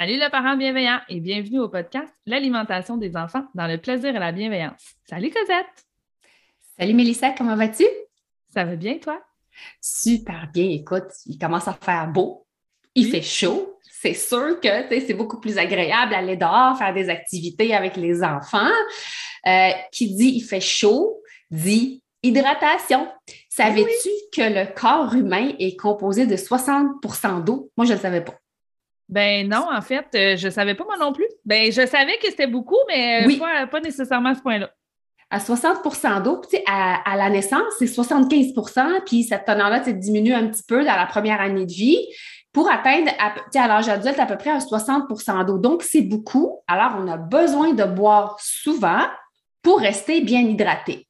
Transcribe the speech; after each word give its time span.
Salut 0.00 0.16
le 0.18 0.30
parent 0.30 0.56
bienveillant 0.56 0.98
et 1.10 1.20
bienvenue 1.20 1.58
au 1.58 1.68
podcast 1.68 2.10
L'alimentation 2.24 2.96
des 2.96 3.18
enfants 3.18 3.44
dans 3.54 3.66
le 3.66 3.76
plaisir 3.76 4.16
et 4.16 4.18
la 4.18 4.32
bienveillance. 4.32 4.80
Salut 5.04 5.28
Cosette! 5.28 5.84
Salut 6.78 6.94
Mélissa, 6.94 7.32
comment 7.36 7.54
vas-tu? 7.54 7.84
Ça 8.48 8.64
va 8.64 8.76
bien 8.76 8.96
toi? 8.96 9.20
Super 9.78 10.48
bien. 10.54 10.70
Écoute, 10.70 11.10
il 11.26 11.36
commence 11.36 11.68
à 11.68 11.74
faire 11.74 12.08
beau, 12.08 12.46
il 12.94 13.10
fait 13.10 13.20
chaud. 13.20 13.78
C'est 13.82 14.14
sûr 14.14 14.58
que 14.58 14.68
c'est 14.88 15.12
beaucoup 15.12 15.38
plus 15.38 15.58
agréable 15.58 16.12
d'aller 16.12 16.38
dehors, 16.38 16.78
faire 16.78 16.94
des 16.94 17.10
activités 17.10 17.74
avec 17.74 17.98
les 17.98 18.22
enfants. 18.22 18.72
Euh, 19.46 19.70
qui 19.92 20.14
dit 20.14 20.32
il 20.36 20.40
fait 20.40 20.62
chaud, 20.62 21.20
dit 21.50 22.02
hydratation. 22.22 23.06
Savais-tu 23.50 24.08
que 24.32 24.48
le 24.48 24.74
corps 24.74 25.14
humain 25.14 25.52
est 25.58 25.78
composé 25.78 26.26
de 26.26 26.36
60% 26.36 27.44
d'eau? 27.44 27.70
Moi, 27.76 27.84
je 27.84 27.90
ne 27.90 27.96
le 27.96 28.00
savais 28.00 28.24
pas. 28.24 28.39
Ben 29.10 29.48
non, 29.48 29.66
en 29.68 29.82
fait, 29.82 30.06
euh, 30.14 30.36
je 30.36 30.46
ne 30.46 30.52
savais 30.52 30.76
pas 30.76 30.84
moi 30.84 30.96
non 30.96 31.12
plus. 31.12 31.26
Ben, 31.44 31.72
je 31.72 31.84
savais 31.84 32.16
que 32.18 32.28
c'était 32.28 32.46
beaucoup, 32.46 32.78
mais 32.86 33.26
euh, 33.26 33.66
pas, 33.66 33.80
nécessairement 33.80 34.30
à 34.30 34.34
ce 34.36 34.40
point-là. 34.40 34.70
À 35.30 35.38
60% 35.38 36.22
d'eau, 36.22 36.40
à, 36.66 37.10
à 37.10 37.16
la 37.16 37.28
naissance, 37.28 37.62
c'est 37.78 37.86
75% 37.86 39.04
puis 39.04 39.24
cette 39.24 39.44
teneur-là 39.44 39.80
diminue 39.80 40.32
un 40.32 40.46
petit 40.46 40.62
peu 40.62 40.84
dans 40.84 40.96
la 40.96 41.06
première 41.06 41.40
année 41.40 41.66
de 41.66 41.72
vie 41.72 41.98
pour 42.52 42.70
atteindre 42.70 43.10
à, 43.18 43.34
à 43.60 43.68
l'âge 43.68 43.88
adulte 43.88 44.18
à 44.18 44.26
peu 44.26 44.36
près 44.36 44.50
à 44.50 44.58
60% 44.58 45.44
d'eau. 45.44 45.58
Donc, 45.58 45.82
c'est 45.82 46.02
beaucoup. 46.02 46.60
Alors, 46.68 46.92
on 46.98 47.08
a 47.08 47.16
besoin 47.16 47.72
de 47.72 47.84
boire 47.84 48.38
souvent 48.40 49.02
pour 49.62 49.80
rester 49.80 50.20
bien 50.20 50.40
hydraté. 50.40 51.06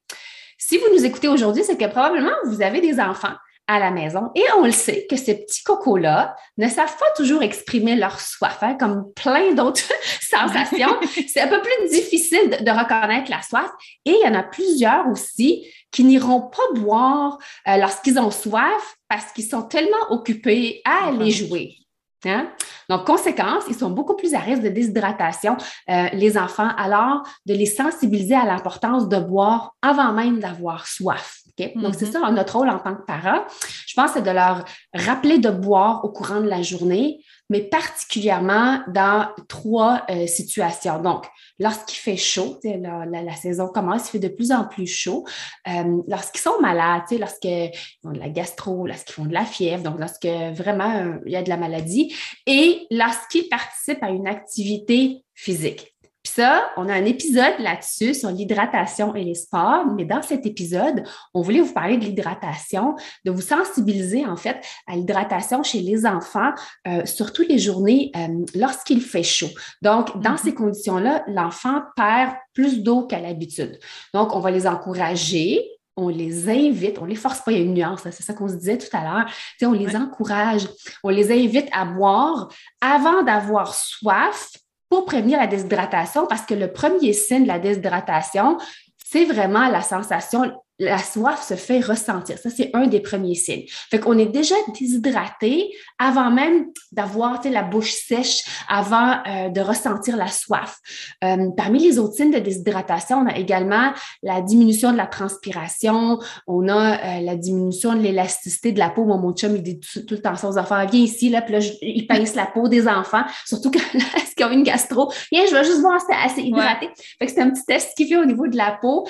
Si 0.56 0.78
vous 0.78 0.87
nous 0.95 1.05
écoutez 1.05 1.28
aujourd'hui, 1.28 1.65
c'est 1.65 1.77
que 1.77 1.87
probablement 1.87 2.33
vous 2.47 2.62
avez 2.62 2.81
des 2.81 2.98
enfants 2.98 3.34
à 3.71 3.79
la 3.79 3.93
maison. 3.93 4.31
Et 4.35 4.43
on 4.59 4.65
le 4.65 4.72
sait 4.72 5.06
que 5.09 5.15
ces 5.15 5.37
petits 5.37 5.62
cocos-là 5.62 6.34
ne 6.59 6.69
savent 6.69 6.97
pas 6.99 7.11
toujours 7.17 7.44
exprimer 7.44 7.94
leur 7.94 8.21
soif, 8.21 8.59
hein, 8.62 8.75
comme 8.75 9.12
plein 9.15 9.53
d'autres 9.55 9.93
sensations. 10.21 10.99
C'est 11.28 11.41
un 11.41 11.47
peu 11.47 11.62
plus 11.62 11.89
difficile 11.89 12.50
de, 12.50 12.71
reconnaître 12.71 13.31
la 13.31 13.43
soif. 13.43 13.71
Et 14.05 14.11
il 14.11 14.27
y 14.27 14.28
en 14.28 14.34
a 14.34 14.43
plusieurs 14.43 15.06
aussi 15.09 15.65
qui 15.93 16.03
n'iront 16.03 16.50
pas 16.50 16.81
boire 16.81 17.39
euh, 17.69 17.77
lorsqu'ils 17.77 18.19
ont 18.19 18.33
soif 18.33 18.97
parce 19.09 19.31
qu'ils 19.31 19.49
sont 19.49 19.62
tellement 19.62 20.11
occupés 20.11 20.83
à 20.84 21.09
aller 21.09 21.31
jouer. 21.31 21.77
Hein? 22.25 22.50
Donc, 22.88 23.06
conséquence, 23.06 23.64
ils 23.69 23.75
sont 23.75 23.91
beaucoup 23.91 24.14
plus 24.14 24.34
à 24.34 24.41
risque 24.41 24.62
de 24.62 24.69
déshydratation, 24.69 25.56
euh, 25.88 26.08
les 26.12 26.36
enfants, 26.36 26.69
alors 26.76 27.22
de 27.47 27.54
les 27.54 27.66
sensibiliser 27.66 28.34
à 28.34 28.44
l'importance 28.44 29.08
de 29.08 29.19
boire 29.19 29.75
avant 29.81 30.12
même 30.12 30.38
d'avoir 30.38 30.86
soif. 30.86 31.41
Donc, 31.76 31.94
c'est 31.94 32.06
mm-hmm. 32.06 32.12
ça 32.12 32.31
notre 32.31 32.56
rôle 32.56 32.70
en 32.70 32.78
tant 32.78 32.94
que 32.94 33.03
parent. 33.03 33.44
Je 33.86 33.94
pense 33.94 34.12
c'est 34.14 34.22
de 34.22 34.31
leur 34.31 34.64
rappeler 34.94 35.38
de 35.38 35.50
boire 35.50 36.04
au 36.04 36.10
courant 36.10 36.41
de 36.41 36.48
la 36.48 36.62
journée, 36.62 37.20
mais 37.50 37.61
particulièrement 37.61 38.81
dans 38.88 39.28
trois 39.49 40.05
euh, 40.09 40.27
situations. 40.27 41.03
Donc, 41.03 41.27
lorsqu'il 41.59 41.99
fait 41.99 42.16
chaud, 42.16 42.59
la, 42.65 43.05
la, 43.05 43.34
saison 43.34 43.69
commence, 43.69 44.09
il 44.09 44.12
fait 44.12 44.19
de 44.21 44.28
plus 44.28 44.53
en 44.53 44.65
plus 44.65 44.87
chaud. 44.87 45.27
Euh, 45.69 46.03
lorsqu'ils 46.06 46.41
sont 46.41 46.59
malades, 46.62 47.03
lorsqu'ils 47.19 47.72
ont 48.05 48.12
de 48.12 48.19
la 48.19 48.31
gastro, 48.31 48.87
lorsqu'ils 48.87 49.12
font 49.12 49.27
de 49.27 49.34
la 49.34 49.44
fièvre, 49.44 49.83
donc 49.83 49.99
lorsque 49.99 50.27
vraiment 50.27 50.94
euh, 50.97 51.19
il 51.27 51.33
y 51.33 51.37
a 51.37 51.43
de 51.43 51.49
la 51.50 51.56
maladie, 51.56 52.15
et 52.47 52.87
lorsqu'ils 52.91 53.49
participent 53.49 54.03
à 54.03 54.11
une 54.11 54.28
activité 54.28 55.25
physique. 55.34 55.94
Puis 56.31 56.43
ça, 56.43 56.71
on 56.77 56.89
a 56.89 56.95
un 56.95 57.05
épisode 57.07 57.55
là-dessus 57.59 58.15
sur 58.15 58.31
l'hydratation 58.31 59.17
et 59.17 59.25
les 59.25 59.35
sports, 59.35 59.87
mais 59.97 60.05
dans 60.05 60.23
cet 60.23 60.47
épisode, 60.47 61.03
on 61.35 61.41
voulait 61.41 61.61
vous 61.61 61.73
parler 61.73 61.97
de 61.97 62.05
l'hydratation, 62.05 62.95
de 63.25 63.33
vous 63.33 63.41
sensibiliser 63.41 64.25
en 64.25 64.37
fait 64.37 64.65
à 64.87 64.95
l'hydratation 64.95 65.65
chez 65.65 65.81
les 65.81 66.07
enfants, 66.07 66.53
euh, 66.87 67.05
surtout 67.05 67.43
les 67.49 67.59
journées 67.59 68.13
euh, 68.17 68.45
lorsqu'il 68.55 69.01
fait 69.01 69.25
chaud. 69.25 69.49
Donc, 69.83 70.21
dans 70.21 70.35
mm-hmm. 70.35 70.45
ces 70.45 70.55
conditions-là, 70.55 71.25
l'enfant 71.27 71.83
perd 71.97 72.33
plus 72.55 72.81
d'eau 72.83 73.07
qu'à 73.07 73.19
l'habitude. 73.19 73.81
Donc, 74.15 74.35
on 74.37 74.41
va 74.41 74.51
les 74.53 74.67
encourager 74.67 75.69
on 75.97 76.09
les 76.09 76.49
invite, 76.49 76.99
on 76.99 77.05
les 77.05 77.17
force 77.17 77.41
pas, 77.41 77.53
il 77.53 77.59
y 77.59 77.61
a 77.61 77.65
une 77.65 77.75
nuance, 77.75 78.01
c'est 78.05 78.23
ça 78.23 78.33
qu'on 78.33 78.49
se 78.49 78.55
disait 78.55 78.79
tout 78.79 78.97
à 78.97 79.03
l'heure. 79.03 79.31
on 79.62 79.73
les 79.73 79.97
encourage, 79.97 80.67
on 81.03 81.11
les 81.11 81.31
invite 81.31 81.69
à 81.73 81.85
boire 81.85 82.49
avant 82.81 83.23
d'avoir 83.23 83.75
soif 83.75 84.53
pour 84.91 85.06
prévenir 85.06 85.39
la 85.39 85.47
déshydratation 85.47 86.27
parce 86.27 86.45
que 86.45 86.55
le 86.55 86.73
premier 86.73 87.15
signe 87.15 87.45
de 87.45 87.49
la 87.49 87.59
déshydratation, 87.59 88.59
c'est 89.03 89.25
vraiment 89.25 89.69
la 89.69 89.83
sensation 89.83 90.53
la 90.81 90.99
soif 90.99 91.47
se 91.47 91.55
fait 91.55 91.81
ressentir. 91.81 92.39
Ça, 92.39 92.49
c'est 92.49 92.71
un 92.73 92.87
des 92.87 93.01
premiers 93.01 93.35
signes. 93.35 93.65
Fait 93.91 94.01
qu'on 94.01 94.17
est 94.19 94.27
déjà 94.27 94.55
déshydraté 94.79 95.71
avant 95.99 96.31
même 96.31 96.69
d'avoir 96.91 97.41
la 97.45 97.63
bouche 97.63 97.93
sèche, 97.93 98.43
avant 98.67 99.19
euh, 99.27 99.51
de 99.51 99.61
ressentir 99.61 100.17
la 100.17 100.29
soif. 100.29 100.79
Euh, 101.23 101.51
parmi 101.55 101.81
les 101.81 101.99
autres 101.99 102.15
signes 102.15 102.33
de 102.33 102.39
déshydratation, 102.39 103.19
on 103.19 103.27
a 103.27 103.37
également 103.37 103.93
la 104.23 104.41
diminution 104.41 104.93
de 104.93 104.97
la 104.97 105.07
transpiration, 105.07 106.19
on 106.47 106.69
a 106.69 106.95
euh, 106.95 107.21
la 107.21 107.37
diminution 107.37 107.95
de 107.95 108.01
l'élasticité 108.01 108.73
de 108.73 108.79
la 108.79 108.89
peau. 108.89 109.05
Mon, 109.05 109.33
chum, 109.33 109.55
il 109.57 109.62
dit 109.62 109.81
tout, 109.81 110.03
le 110.11 110.23
temps 110.23 110.35
ça 110.37 110.49
aux 110.49 110.57
enfants, 110.57 110.85
viens 110.91 111.03
ici, 111.03 111.29
là, 111.29 111.43
puis 111.43 111.53
là, 111.53 111.61
il 111.83 112.07
pince 112.07 112.35
la 112.35 112.47
peau 112.47 112.69
des 112.69 112.89
enfants, 112.89 113.23
surtout 113.45 113.71
quand 113.71 113.81
ils 114.39 114.45
ont 114.45 114.51
une 114.51 114.62
gastro. 114.62 115.12
Viens, 115.31 115.45
je 115.47 115.55
vais 115.55 115.65
juste 115.65 115.81
voir 115.81 116.01
si 116.01 116.07
c'est 116.09 116.17
assez 116.17 116.41
hydraté. 116.41 116.89
Fait 117.19 117.27
que 117.27 117.33
c'est 117.33 117.43
un 117.43 117.51
petit 117.51 117.65
test 117.67 117.95
qu'il 117.95 118.09
fait 118.09 118.17
au 118.17 118.25
niveau 118.25 118.49
de 118.49 118.57
la 118.57 118.79
peau. 118.81 119.07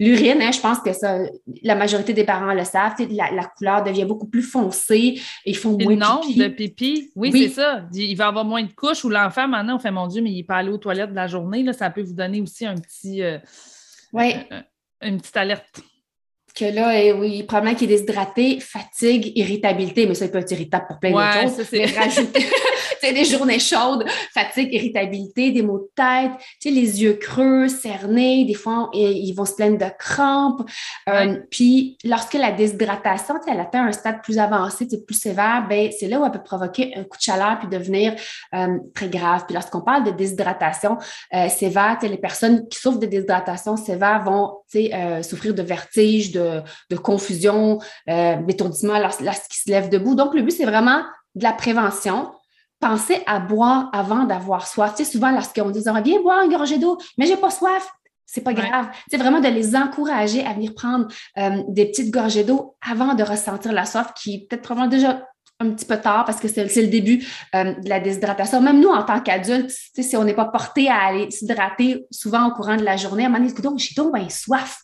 L'urine, 0.00 0.42
hein, 0.42 0.50
je 0.52 0.63
pense 0.64 0.80
que 0.80 0.92
ça, 0.94 1.18
la 1.62 1.74
majorité 1.74 2.14
des 2.14 2.24
parents 2.24 2.54
le 2.54 2.64
savent, 2.64 2.94
la, 3.10 3.44
couleur 3.56 3.84
devient 3.84 4.06
beaucoup 4.06 4.26
plus 4.26 4.42
foncée, 4.42 5.20
ils 5.44 5.56
font 5.56 5.76
moins 5.78 5.94
de 5.94 6.26
pipi. 6.26 6.38
de 6.38 6.48
pipi. 6.48 7.12
Oui, 7.14 7.30
c'est 7.32 7.50
ça. 7.50 7.86
Il 7.92 8.14
va 8.16 8.28
avoir 8.28 8.46
moins 8.46 8.62
de 8.62 8.72
couches 8.72 9.04
ou 9.04 9.10
l'enfant, 9.10 9.46
maintenant, 9.46 9.76
on 9.76 9.78
fait 9.78 9.90
mon 9.90 10.06
Dieu, 10.06 10.22
mais 10.22 10.30
il 10.30 10.36
n'est 10.36 10.44
pas 10.44 10.56
allé 10.56 10.70
aux 10.70 10.78
toilettes 10.78 11.10
de 11.10 11.14
la 11.14 11.26
journée. 11.26 11.62
Là, 11.62 11.74
ça 11.74 11.90
peut 11.90 12.02
vous 12.02 12.14
donner 12.14 12.40
aussi 12.40 12.64
un 12.64 12.76
petit, 12.76 13.22
euh, 13.22 13.38
une 15.02 15.18
petite 15.20 15.36
alerte 15.36 15.82
que 16.54 16.64
là, 16.64 17.00
eh 17.00 17.12
oui, 17.12 17.42
probablement 17.42 17.74
qu'il 17.74 17.90
est 17.90 17.94
déshydraté, 17.94 18.60
fatigue, 18.60 19.32
irritabilité, 19.34 20.06
mais 20.06 20.14
ça, 20.14 20.26
il 20.26 20.30
peut 20.30 20.38
être 20.38 20.52
irritable 20.52 20.86
pour 20.88 20.98
plein 21.00 21.10
d'autres 21.10 21.56
choses. 21.56 21.66
c'est 21.68 21.86
rajouter 21.86 22.46
des 23.12 23.24
journées 23.24 23.58
chaudes, 23.58 24.04
fatigue, 24.32 24.72
irritabilité, 24.72 25.50
des 25.50 25.62
maux 25.62 25.78
de 25.78 25.90
tête, 25.94 26.32
tu 26.60 26.68
sais, 26.68 26.74
les 26.74 27.02
yeux 27.02 27.14
creux, 27.14 27.68
cernés, 27.68 28.44
des 28.44 28.54
fois, 28.54 28.90
ils 28.94 29.32
vont 29.32 29.44
se 29.44 29.54
plaindre 29.54 29.78
de 29.78 29.90
crampes. 29.98 30.62
Euh, 31.08 31.38
puis, 31.50 31.98
lorsque 32.04 32.34
la 32.34 32.52
déshydratation, 32.52 33.34
elle 33.46 33.60
atteint 33.60 33.86
un 33.86 33.92
stade 33.92 34.22
plus 34.22 34.38
avancé, 34.38 34.86
plus 35.06 35.14
sévère, 35.14 35.66
ben 35.68 35.90
c'est 35.98 36.08
là 36.08 36.20
où 36.20 36.24
elle 36.24 36.30
peut 36.30 36.42
provoquer 36.42 36.94
un 36.96 37.04
coup 37.04 37.16
de 37.16 37.22
chaleur 37.22 37.58
puis 37.58 37.68
devenir 37.68 38.14
euh, 38.54 38.78
très 38.94 39.08
grave. 39.08 39.44
Puis, 39.46 39.54
lorsqu'on 39.54 39.80
parle 39.80 40.04
de 40.04 40.10
déshydratation 40.10 40.98
euh, 41.34 41.48
sévère, 41.48 41.98
les 42.02 42.18
personnes 42.18 42.68
qui 42.68 42.78
souffrent 42.78 42.98
de 42.98 43.06
déshydratation 43.06 43.76
sévère 43.76 44.22
vont 44.24 44.58
souffrir 45.22 45.54
de 45.54 45.62
vertige, 45.62 46.32
de 46.32 46.43
de, 46.90 46.96
confusion, 46.96 47.78
euh, 48.08 48.36
d'étourdissement 48.36 48.98
lorsqu'ils 48.98 49.56
se 49.56 49.70
lèvent 49.70 49.88
debout. 49.88 50.14
Donc, 50.14 50.34
le 50.34 50.42
but, 50.42 50.52
c'est 50.52 50.64
vraiment 50.64 51.02
de 51.34 51.42
la 51.42 51.52
prévention. 51.52 52.30
Pensez 52.80 53.22
à 53.26 53.40
boire 53.40 53.90
avant 53.92 54.24
d'avoir 54.24 54.66
soif. 54.66 54.94
Tu 54.96 55.04
sais, 55.04 55.10
souvent, 55.10 55.30
lorsqu'on 55.30 55.70
dit, 55.70 55.80
viens 55.80 56.22
boire 56.22 56.44
une 56.44 56.50
gorgée 56.50 56.78
d'eau, 56.78 56.98
mais 57.18 57.26
j'ai 57.26 57.36
pas 57.36 57.50
soif. 57.50 57.90
C'est 58.26 58.40
pas 58.40 58.52
grave. 58.52 58.88
C'est 59.08 59.16
vraiment 59.16 59.40
de 59.40 59.48
les 59.48 59.76
encourager 59.76 60.44
à 60.44 60.54
venir 60.54 60.74
prendre 60.74 61.06
euh, 61.38 61.62
des 61.68 61.86
petites 61.86 62.12
gorgées 62.12 62.42
d'eau 62.42 62.74
avant 62.84 63.14
de 63.14 63.22
ressentir 63.22 63.72
la 63.72 63.84
soif 63.84 64.12
qui 64.16 64.34
est 64.34 64.48
peut-être 64.48 64.62
probablement 64.62 64.90
déjà 64.90 65.22
un 65.60 65.70
petit 65.70 65.84
peu 65.84 65.96
tard 65.96 66.24
parce 66.24 66.40
que 66.40 66.48
c'est 66.48 66.64
le 66.64 66.88
début 66.88 67.24
euh, 67.54 67.74
de 67.74 67.88
la 67.88 68.00
déshydratation. 68.00 68.60
Même 68.60 68.80
nous, 68.80 68.88
en 68.88 69.02
tant 69.04 69.20
qu'adultes, 69.20 69.70
si 69.70 70.16
on 70.16 70.24
n'est 70.24 70.34
pas 70.34 70.46
porté 70.46 70.88
à 70.88 71.06
aller 71.06 71.30
s'hydrater 71.30 72.06
souvent 72.10 72.48
au 72.48 72.54
courant 72.54 72.76
de 72.76 72.82
la 72.82 72.96
journée, 72.96 73.24
à 73.24 73.26
un 73.26 73.30
moment 73.30 73.44
donné, 73.44 73.60
donc 73.62 73.78
j'ai 73.78 73.94
donc 73.94 74.14
bien 74.14 74.28
soif. 74.28 74.82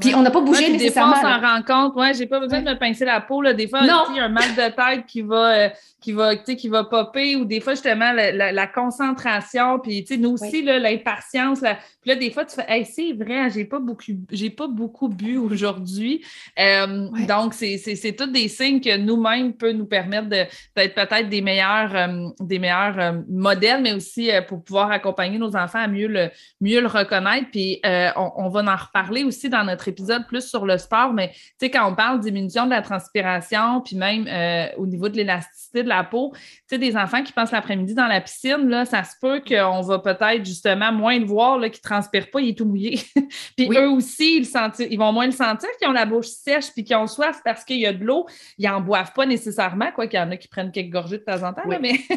Puis 0.00 0.12
on 0.12 0.22
n'a 0.22 0.30
pas 0.30 0.40
bougé 0.40 0.70
nécessairement. 0.70 1.12
Des 1.14 1.20
fois, 1.20 1.30
on 1.30 1.40
s'en 1.40 1.46
rend 1.46 1.62
compte. 1.62 1.96
Ouais, 1.96 2.14
j'ai 2.14 2.26
pas 2.26 2.40
besoin 2.40 2.60
de 2.60 2.68
me 2.68 2.76
pincer 2.76 3.04
la 3.04 3.20
peau. 3.20 3.40
Là. 3.40 3.52
Des 3.52 3.68
fois, 3.68 3.80
il 3.82 4.16
y 4.16 4.20
a 4.20 4.24
un 4.24 4.28
mal 4.28 4.50
de 4.56 4.74
tête 4.74 5.06
qui 5.06 5.22
va, 5.22 5.54
euh, 5.54 5.68
qui 6.00 6.10
va, 6.10 6.34
qui 6.34 6.68
va 6.68 6.82
popper 6.82 7.36
ou 7.36 7.44
des 7.44 7.60
fois, 7.60 7.74
justement, 7.74 8.12
la, 8.12 8.66
concentration. 8.66 9.78
Puis, 9.78 10.04
nous 10.18 10.32
aussi, 10.32 10.62
l'impatience. 10.62 11.60
Puis 11.60 12.10
là, 12.10 12.16
des 12.16 12.32
fois, 12.32 12.44
tu 12.44 12.56
fais, 12.56 12.64
hey, 12.66 12.84
c'est 12.84 13.12
vrai, 13.12 13.50
j'ai 13.50 13.64
pas 13.64 13.78
beaucoup, 13.78 14.02
j'ai 14.32 14.50
pas 14.50 14.66
beaucoup 14.66 15.08
bu 15.08 15.36
aujourd'hui. 15.36 16.24
Euh, 16.58 17.08
donc, 17.28 17.54
c'est 17.54 18.16
tous 18.18 18.26
des 18.26 18.48
signes 18.48 18.80
que 18.80 18.96
nous-mêmes 18.96 19.52
peut 19.52 19.72
nous 19.72 19.86
permettre 19.86 20.28
d'être 20.28 20.94
peut-être 20.94 21.28
des 21.28 21.40
meilleurs, 21.40 21.94
euh, 21.94 22.30
des 22.40 22.58
meilleurs 22.58 23.14
modèles, 23.28 23.80
mais 23.80 23.92
aussi 23.92 24.28
pour 24.48 24.64
pouvoir 24.64 24.90
accompagner 24.90 25.38
nos 25.38 25.54
enfants 25.54 25.78
à 25.78 25.86
mieux 25.86 26.08
le, 26.08 26.30
mieux 26.60 26.80
le 26.80 26.88
reconnaître. 26.88 27.46
Puis, 27.52 27.80
on, 27.84 28.32
on 28.38 28.48
va 28.48 28.60
en 28.64 28.76
reparler 28.76 29.22
aussi 29.22 29.48
dans 29.48 29.62
notre 29.62 29.83
épisode 29.88 30.26
plus 30.26 30.48
sur 30.48 30.66
le 30.66 30.78
sport, 30.78 31.12
mais 31.12 31.30
tu 31.30 31.40
sais, 31.60 31.70
quand 31.70 31.90
on 31.90 31.94
parle 31.94 32.20
diminution 32.20 32.64
de 32.64 32.70
la 32.70 32.82
transpiration, 32.82 33.80
puis 33.80 33.96
même 33.96 34.26
euh, 34.28 34.66
au 34.76 34.86
niveau 34.86 35.08
de 35.08 35.16
l'élasticité 35.16 35.82
de 35.82 35.88
la 35.88 36.04
peau, 36.04 36.32
tu 36.34 36.40
sais, 36.70 36.78
des 36.78 36.96
enfants 36.96 37.22
qui 37.22 37.32
passent 37.32 37.52
l'après-midi 37.52 37.94
dans 37.94 38.06
la 38.06 38.20
piscine, 38.20 38.68
là, 38.68 38.84
ça 38.84 39.04
se 39.04 39.14
peut 39.20 39.40
qu'on 39.46 39.80
va 39.80 39.98
peut-être 39.98 40.44
justement 40.44 40.92
moins 40.92 41.18
le 41.18 41.26
voir, 41.26 41.58
là, 41.58 41.68
qui 41.68 41.80
ne 41.80 41.88
transpire 41.88 42.30
pas, 42.30 42.40
il 42.40 42.50
est 42.50 42.58
tout 42.58 42.64
mouillé. 42.64 43.00
puis 43.56 43.68
eux 43.76 43.90
aussi, 43.90 44.38
ils, 44.38 44.46
sentir, 44.46 44.86
ils 44.90 44.98
vont 44.98 45.12
moins 45.12 45.26
le 45.26 45.32
sentir 45.32 45.68
qu'ils 45.78 45.88
ont 45.88 45.92
la 45.92 46.06
bouche 46.06 46.28
sèche 46.28 46.72
puis 46.72 46.84
qu'ils 46.84 46.96
ont 46.96 47.06
soif 47.06 47.40
parce 47.44 47.64
qu'il 47.64 47.78
y 47.78 47.86
a 47.86 47.92
de 47.92 48.04
l'eau. 48.04 48.26
Ils 48.58 48.68
n'en 48.68 48.80
boivent 48.80 49.12
pas 49.12 49.26
nécessairement, 49.26 49.90
quoi 49.92 50.06
qu'il 50.06 50.18
y 50.18 50.22
en 50.22 50.30
a 50.30 50.36
qui 50.36 50.48
prennent 50.48 50.72
quelques 50.72 50.92
gorgées 50.92 51.18
de 51.18 51.24
temps 51.24 51.42
en 51.42 51.52
temps, 51.52 51.62
mais 51.80 51.94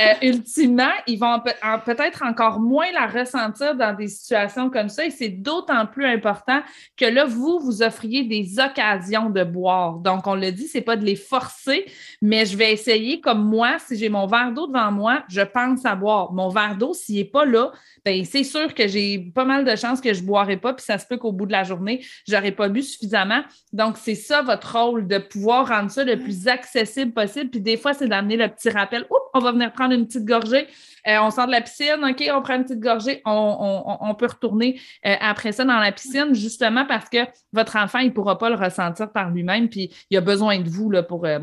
euh, 0.00 0.14
ultimement, 0.22 0.92
ils 1.06 1.18
vont 1.18 1.40
peut-être 1.84 2.22
encore 2.24 2.60
moins 2.60 2.90
la 2.92 3.06
ressentir 3.06 3.74
dans 3.74 3.94
des 3.94 4.08
situations 4.08 4.70
comme 4.70 4.88
ça 4.88 5.04
et 5.04 5.10
c'est 5.10 5.28
d'autant 5.28 5.86
plus 5.86 6.06
important 6.06 6.62
que 7.00 7.06
là, 7.06 7.24
vous, 7.24 7.58
vous 7.60 7.82
offriez 7.82 8.24
des 8.24 8.60
occasions 8.60 9.30
de 9.30 9.42
boire. 9.42 9.94
Donc, 9.94 10.26
on 10.26 10.34
le 10.34 10.52
dit, 10.52 10.68
c'est 10.68 10.82
pas 10.82 10.96
de 10.96 11.04
les 11.04 11.16
forcer, 11.16 11.86
mais 12.20 12.44
je 12.44 12.58
vais 12.58 12.74
essayer 12.74 13.22
comme 13.22 13.42
moi, 13.42 13.78
si 13.78 13.96
j'ai 13.96 14.10
mon 14.10 14.26
verre 14.26 14.52
d'eau 14.52 14.66
devant 14.66 14.92
moi, 14.92 15.24
je 15.28 15.40
pense 15.40 15.86
à 15.86 15.96
boire. 15.96 16.32
Mon 16.34 16.50
verre 16.50 16.76
d'eau, 16.76 16.92
s'il 16.92 17.16
n'est 17.16 17.24
pas 17.24 17.46
là, 17.46 17.72
ben 18.04 18.22
c'est 18.26 18.44
sûr 18.44 18.74
que 18.74 18.86
j'ai 18.86 19.18
pas 19.34 19.46
mal 19.46 19.64
de 19.64 19.74
chances 19.76 20.02
que 20.02 20.12
je 20.12 20.20
ne 20.20 20.26
boirai 20.26 20.58
pas, 20.58 20.74
puis 20.74 20.84
ça 20.84 20.98
se 20.98 21.06
peut 21.06 21.16
qu'au 21.16 21.32
bout 21.32 21.46
de 21.46 21.52
la 21.52 21.64
journée, 21.64 22.04
je 22.28 22.34
n'aurai 22.34 22.52
pas 22.52 22.68
bu 22.68 22.82
suffisamment. 22.82 23.40
Donc, 23.72 23.96
c'est 23.96 24.14
ça 24.14 24.42
votre 24.42 24.76
rôle, 24.76 25.06
de 25.06 25.16
pouvoir 25.16 25.68
rendre 25.68 25.90
ça 25.90 26.04
le 26.04 26.18
plus 26.18 26.48
accessible 26.48 27.12
possible. 27.12 27.48
Puis 27.48 27.60
des 27.60 27.78
fois, 27.78 27.94
c'est 27.94 28.08
d'amener 28.08 28.36
le 28.36 28.48
petit 28.48 28.68
rappel. 28.68 29.06
Oups, 29.10 29.30
on 29.32 29.38
va 29.38 29.52
venir 29.52 29.72
prendre 29.72 29.94
une 29.94 30.06
petite 30.06 30.26
gorgée. 30.26 30.66
Euh, 31.08 31.18
on 31.20 31.30
sort 31.30 31.46
de 31.46 31.52
la 31.52 31.60
piscine, 31.60 32.02
OK, 32.02 32.30
on 32.32 32.42
prend 32.42 32.56
une 32.56 32.64
petite 32.64 32.80
gorgée, 32.80 33.22
on, 33.24 34.14
peut 34.18 34.26
retourner 34.26 34.80
euh, 35.06 35.14
après 35.20 35.52
ça 35.52 35.64
dans 35.64 35.78
la 35.78 35.92
piscine, 35.92 36.34
justement 36.34 36.84
parce 36.86 37.08
que 37.08 37.18
votre 37.52 37.76
enfant, 37.76 38.00
il 38.00 38.08
ne 38.08 38.12
pourra 38.12 38.38
pas 38.38 38.50
le 38.50 38.56
ressentir 38.56 39.10
par 39.10 39.30
lui-même, 39.30 39.68
puis 39.68 39.90
il 40.10 40.16
a 40.16 40.20
besoin 40.20 40.58
de 40.58 40.68
vous 40.68 40.90
là, 40.90 41.02
pour, 41.02 41.24
euh, 41.24 41.38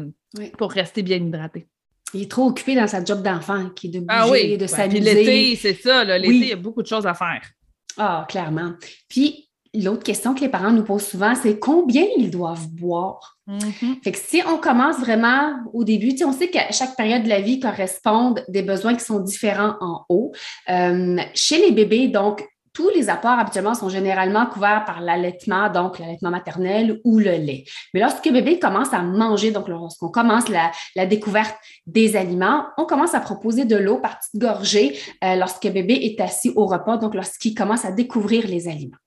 pour 0.57 0.71
rester 0.71 1.01
bien 1.01 1.18
hydraté. 1.18 1.68
Il 2.13 2.24
est 2.24 2.31
trop 2.31 2.48
occupé 2.48 2.75
dans 2.75 2.88
sa 2.88 3.04
job 3.04 3.21
d'enfant, 3.21 3.69
qui 3.75 3.88
est 3.88 4.00
de 4.00 4.06
ah 4.07 4.27
bouger, 4.27 4.54
ah 4.54 4.57
de 4.57 4.68
s'amuser. 4.68 5.00
l'été, 5.00 5.56
c'est 5.56 5.74
ça. 5.74 6.04
L'été, 6.04 6.36
il 6.36 6.48
y 6.48 6.54
a 6.54 6.56
beaucoup 6.56 6.81
de 6.81 6.88
choses 6.88 7.06
à 7.06 7.13
faire. 7.13 7.42
Ah, 7.98 8.25
clairement. 8.30 8.74
Puis, 9.09 9.46
l'autre 9.83 10.03
question 10.03 10.33
que 10.33 10.41
les 10.41 10.50
parents 10.50 10.71
nous 10.71 10.83
posent 10.83 11.06
souvent, 11.06 11.33
c'est 11.35 11.59
combien 11.59 12.06
ils 12.18 12.31
doivent 12.31 12.68
boire? 12.69 13.38
Mm-hmm. 13.47 14.03
Fait 14.03 14.12
que 14.12 14.18
si 14.18 14.41
on 14.47 14.57
commence 14.57 15.00
vraiment 15.00 15.56
au 15.74 15.83
début, 15.83 16.13
on 16.25 16.33
sait 16.33 16.50
que 16.50 16.59
chaque 16.71 16.95
période 16.95 17.24
de 17.24 17.29
la 17.29 17.41
vie 17.41 17.59
correspond 17.59 18.35
des 18.47 18.62
besoins 18.62 18.95
qui 18.95 19.06
sont 19.06 19.19
différents 19.19 19.75
en 19.79 20.06
haut. 20.09 20.31
Euh, 20.69 21.18
chez 21.33 21.57
les 21.59 21.71
bébés, 21.71 22.07
donc, 22.07 22.45
tous 22.77 22.89
les 22.89 23.09
apports 23.09 23.39
habituellement 23.39 23.74
sont 23.74 23.89
généralement 23.89 24.45
couverts 24.45 24.85
par 24.85 25.01
l'allaitement, 25.01 25.68
donc 25.68 25.97
l'allaitement 25.97 26.30
maternel 26.30 27.01
ou 27.03 27.18
le 27.18 27.31
lait. 27.31 27.63
Mais 27.91 28.00
lorsque 28.00 28.23
le 28.27 28.33
bébé 28.33 28.59
commence 28.59 28.94
à 28.94 29.01
manger, 29.01 29.50
donc 29.50 29.68
lorsqu'on 29.68 30.09
commence 30.09 30.44
la, 30.47 31.06
découverte 31.07 31.56
des 31.88 32.15
aliments, 32.15 32.65
on 32.77 32.85
commence 32.85 33.15
à 33.15 33.19
proposer 33.19 33.65
de 33.65 33.75
l'eau 33.75 33.97
par 33.97 34.19
petite 34.19 34.39
gorgée 34.39 35.00
euh, 35.23 35.35
lorsque 35.38 35.63
le 35.63 35.71
bébé 35.71 35.94
est 35.94 36.21
assis 36.21 36.51
au 36.56 36.68
repas, 36.68 36.97
donc 36.97 37.15
lorsqu'il 37.15 37.56
commence 37.56 37.83
à 37.83 37.91
découvrir 37.91 38.45
les 38.45 38.68
aliments. 38.68 38.97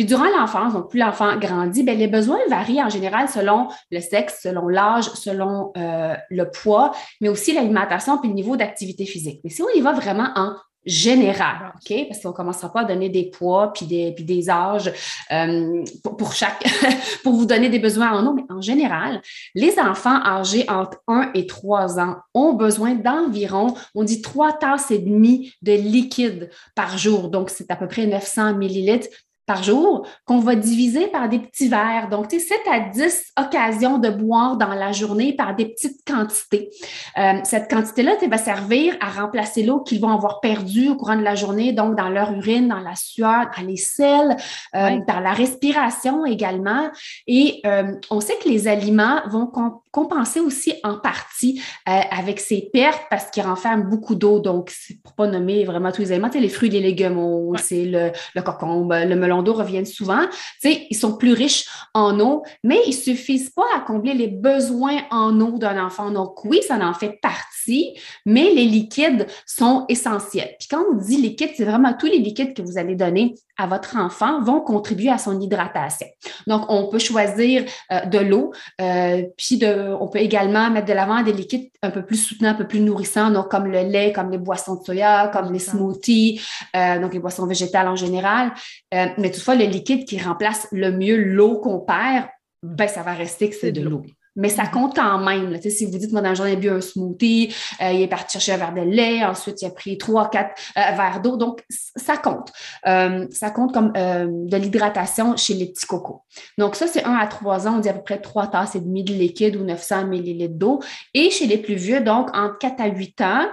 Puis 0.00 0.06
durant 0.06 0.30
l'enfance, 0.30 0.72
donc 0.72 0.88
plus 0.88 0.98
l'enfant 0.98 1.36
grandit, 1.36 1.82
bien, 1.82 1.92
les 1.92 2.08
besoins 2.08 2.38
varient 2.48 2.82
en 2.82 2.88
général 2.88 3.28
selon 3.28 3.68
le 3.90 4.00
sexe, 4.00 4.40
selon 4.42 4.66
l'âge, 4.66 5.04
selon 5.10 5.72
euh, 5.76 6.14
le 6.30 6.50
poids, 6.50 6.92
mais 7.20 7.28
aussi 7.28 7.52
l'alimentation 7.52 8.16
puis 8.16 8.30
le 8.30 8.34
niveau 8.34 8.56
d'activité 8.56 9.04
physique. 9.04 9.42
Mais 9.44 9.50
si 9.50 9.60
on 9.60 9.68
y 9.76 9.82
va 9.82 9.92
vraiment 9.92 10.28
en 10.36 10.54
général, 10.86 11.74
OK? 11.74 12.06
Parce 12.08 12.22
qu'on 12.22 12.30
ne 12.30 12.34
commencera 12.34 12.72
pas 12.72 12.80
à 12.80 12.84
donner 12.84 13.10
des 13.10 13.28
poids 13.28 13.74
puis 13.74 13.84
des, 13.84 14.12
puis 14.12 14.24
des 14.24 14.48
âges 14.48 14.90
euh, 15.30 15.84
pour, 16.02 16.32
chaque, 16.32 16.64
pour 17.22 17.34
vous 17.34 17.44
donner 17.44 17.68
des 17.68 17.78
besoins 17.78 18.10
en 18.10 18.26
eau, 18.26 18.32
mais 18.32 18.44
en 18.48 18.62
général, 18.62 19.20
les 19.54 19.78
enfants 19.78 20.24
âgés 20.24 20.64
entre 20.70 20.96
1 21.08 21.32
et 21.34 21.46
3 21.46 22.00
ans 22.00 22.16
ont 22.32 22.54
besoin 22.54 22.94
d'environ, 22.94 23.74
on 23.94 24.04
dit 24.04 24.22
3 24.22 24.54
tasses 24.54 24.90
et 24.90 24.98
demie 24.98 25.52
de 25.60 25.72
liquide 25.72 26.48
par 26.74 26.96
jour. 26.96 27.28
Donc, 27.28 27.50
c'est 27.50 27.70
à 27.70 27.76
peu 27.76 27.86
près 27.86 28.06
900 28.06 28.54
millilitres 28.54 29.08
par 29.50 29.64
jour 29.64 30.06
qu'on 30.26 30.38
va 30.38 30.54
diviser 30.54 31.08
par 31.08 31.28
des 31.28 31.40
petits 31.40 31.66
verres. 31.66 32.08
Donc, 32.08 32.28
tu 32.28 32.38
sais, 32.38 32.54
7 32.64 32.72
à 32.72 32.80
10 32.88 33.32
occasions 33.36 33.98
de 33.98 34.08
boire 34.08 34.56
dans 34.56 34.74
la 34.74 34.92
journée 34.92 35.32
par 35.32 35.56
des 35.56 35.64
petites 35.64 36.06
quantités. 36.06 36.70
Euh, 37.18 37.40
cette 37.42 37.68
quantité-là 37.68 38.12
va 38.28 38.38
servir 38.38 38.96
à 39.00 39.10
remplacer 39.10 39.64
l'eau 39.64 39.80
qu'ils 39.80 40.00
vont 40.00 40.12
avoir 40.12 40.38
perdue 40.38 40.90
au 40.90 40.94
courant 40.94 41.16
de 41.16 41.24
la 41.24 41.34
journée, 41.34 41.72
donc 41.72 41.96
dans 41.96 42.10
leur 42.10 42.32
urine, 42.32 42.68
dans 42.68 42.78
la 42.78 42.94
sueur, 42.94 43.46
dans 43.56 43.66
les 43.66 43.76
selles, 43.76 44.36
euh, 44.76 45.00
dans 45.08 45.18
la 45.18 45.32
respiration 45.32 46.24
également. 46.24 46.88
Et 47.26 47.60
euh, 47.66 47.94
on 48.08 48.20
sait 48.20 48.36
que 48.36 48.48
les 48.48 48.68
aliments 48.68 49.20
vont 49.30 49.48
compenser 49.90 50.40
aussi 50.40 50.74
en 50.84 50.98
partie 50.98 51.60
avec 51.86 52.40
ces 52.40 52.70
pertes 52.72 53.02
parce 53.10 53.26
qu'ils 53.30 53.42
renferment 53.42 53.84
beaucoup 53.84 54.14
d'eau. 54.14 54.38
Donc, 54.38 54.72
pour 55.02 55.14
pas 55.14 55.26
nommer 55.26 55.64
vraiment 55.64 55.92
tous 55.92 56.02
les 56.02 56.12
aliments, 56.12 56.30
les 56.32 56.48
fruits, 56.48 56.70
les 56.70 56.80
légumes, 56.80 57.20
c'est 57.58 57.84
le, 57.84 58.12
le 58.34 58.42
cocombe, 58.42 58.92
le 58.92 59.16
melon 59.16 59.42
d'eau 59.42 59.54
reviennent 59.54 59.86
souvent. 59.86 60.22
ils 60.64 60.96
sont 60.96 61.16
plus 61.16 61.32
riches 61.32 61.66
en 61.94 62.18
eau, 62.20 62.42
mais 62.62 62.78
ils 62.86 62.92
suffisent 62.92 63.50
pas 63.50 63.66
à 63.74 63.80
combler 63.80 64.14
les 64.14 64.28
besoins 64.28 64.98
en 65.10 65.38
eau 65.40 65.58
d'un 65.58 65.84
enfant. 65.84 66.10
Donc, 66.10 66.44
oui, 66.44 66.60
ça 66.66 66.76
en 66.76 66.94
fait 66.94 67.18
partie, 67.20 67.98
mais 68.24 68.50
les 68.50 68.64
liquides 68.64 69.26
sont 69.46 69.84
essentiels. 69.88 70.54
Puis 70.58 70.68
quand 70.68 70.82
on 70.90 70.96
dit 70.96 71.16
liquide, 71.16 71.50
c'est 71.56 71.64
vraiment 71.64 71.94
tous 71.98 72.06
les 72.06 72.18
liquides 72.18 72.54
que 72.54 72.62
vous 72.62 72.78
allez 72.78 72.94
donner 72.94 73.34
à 73.58 73.66
votre 73.66 73.96
enfant 73.96 74.42
vont 74.42 74.60
contribuer 74.60 75.10
à 75.10 75.18
son 75.18 75.38
hydratation. 75.38 76.06
Donc, 76.46 76.64
on 76.68 76.88
peut 76.88 76.98
choisir 76.98 77.64
euh, 77.92 78.06
de 78.06 78.18
l'eau, 78.18 78.52
euh, 78.80 79.22
puis 79.36 79.58
de, 79.58 79.79
on 80.00 80.08
peut 80.08 80.18
également 80.18 80.70
mettre 80.70 80.86
de 80.86 80.92
l'avant 80.92 81.22
des 81.22 81.32
liquides 81.32 81.70
un 81.82 81.90
peu 81.90 82.04
plus 82.04 82.16
soutenants, 82.16 82.50
un 82.50 82.54
peu 82.54 82.66
plus 82.66 82.80
nourrissants, 82.80 83.30
donc 83.30 83.50
comme 83.50 83.66
le 83.66 83.82
lait, 83.82 84.12
comme 84.12 84.30
les 84.30 84.38
boissons 84.38 84.76
de 84.76 84.84
soya, 84.84 85.30
comme 85.32 85.52
les 85.52 85.58
smoothies, 85.58 86.40
euh, 86.76 86.98
donc 87.00 87.12
les 87.12 87.20
boissons 87.20 87.46
végétales 87.46 87.88
en 87.88 87.96
général. 87.96 88.52
mais 88.92 89.30
toutefois, 89.30 89.54
le 89.54 89.64
liquide 89.64 90.06
qui 90.06 90.20
remplace 90.20 90.68
le 90.72 90.90
mieux 90.90 91.16
l'eau 91.16 91.58
qu'on 91.58 91.80
perd, 91.80 92.26
ben, 92.62 92.88
ça 92.88 93.02
va 93.02 93.14
rester 93.14 93.48
que 93.48 93.56
c'est 93.56 93.72
de 93.72 93.82
l'eau. 93.82 94.02
Mais 94.40 94.48
ça 94.48 94.66
compte 94.66 94.96
quand 94.96 95.18
même. 95.18 95.60
Si 95.60 95.84
vous 95.84 95.98
dites, 95.98 96.12
moi, 96.12 96.22
dans 96.22 96.30
la 96.30 96.34
journée, 96.34 96.54
il 96.54 96.58
bu 96.58 96.70
un 96.70 96.80
smoothie, 96.80 97.54
euh, 97.82 97.92
il 97.92 98.00
est 98.00 98.08
parti 98.08 98.32
chercher 98.32 98.52
un 98.52 98.56
verre 98.56 98.72
de 98.72 98.90
lait, 98.90 99.22
ensuite, 99.22 99.60
il 99.60 99.66
a 99.66 99.70
pris 99.70 99.98
trois, 99.98 100.30
quatre 100.30 100.54
euh, 100.78 100.96
verres 100.96 101.20
d'eau. 101.20 101.36
Donc, 101.36 101.62
ça 101.68 102.16
compte. 102.16 102.50
Euh, 102.86 103.26
ça 103.30 103.50
compte 103.50 103.74
comme 103.74 103.92
de 103.92 104.56
l'hydratation 104.56 105.36
chez 105.36 105.52
les 105.54 105.66
petits 105.66 105.86
cocos. 105.86 106.22
Donc, 106.56 106.74
ça, 106.74 106.86
c'est 106.86 107.04
1 107.04 107.14
à 107.14 107.26
3 107.26 107.68
ans, 107.68 107.76
on 107.76 107.80
dit 107.80 107.90
à 107.90 107.92
peu 107.92 108.02
près 108.02 108.18
3 108.18 108.46
tasses 108.46 108.76
et 108.76 108.80
demie 108.80 109.04
de 109.04 109.12
liquide 109.12 109.56
ou 109.56 109.64
900 109.64 110.06
millilitres 110.06 110.54
d'eau. 110.54 110.80
Et 111.12 111.30
chez 111.30 111.46
les 111.46 111.58
plus 111.58 111.74
vieux, 111.74 112.00
donc, 112.00 112.34
entre 112.34 112.56
4 112.58 112.80
à 112.80 112.86
8 112.86 113.20
ans, 113.20 113.46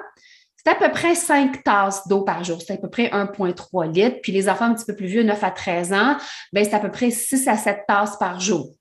c'est 0.56 0.72
à 0.72 0.76
peu 0.76 0.92
près 0.92 1.16
5 1.16 1.64
tasses 1.64 2.08
d'eau 2.08 2.22
par 2.22 2.44
jour. 2.44 2.62
C'est 2.66 2.74
à 2.74 2.78
peu 2.78 2.90
près 2.90 3.10
1,3 3.10 3.92
litres. 3.92 4.18
Puis 4.22 4.32
les 4.32 4.48
enfants 4.48 4.66
un 4.66 4.74
petit 4.74 4.86
peu 4.86 4.96
plus 4.96 5.08
vieux, 5.08 5.24
9 5.24 5.44
à 5.44 5.52
13 5.52 5.94
ans, 5.94 6.18
ben, 6.54 6.64
c'est 6.64 6.74
à 6.74 6.80
peu 6.80 6.92
près 6.92 7.10
6 7.10 7.48
à 7.48 7.58
7 7.58 7.82
tasses 7.88 8.18
par 8.18 8.40
jour. 8.40 8.77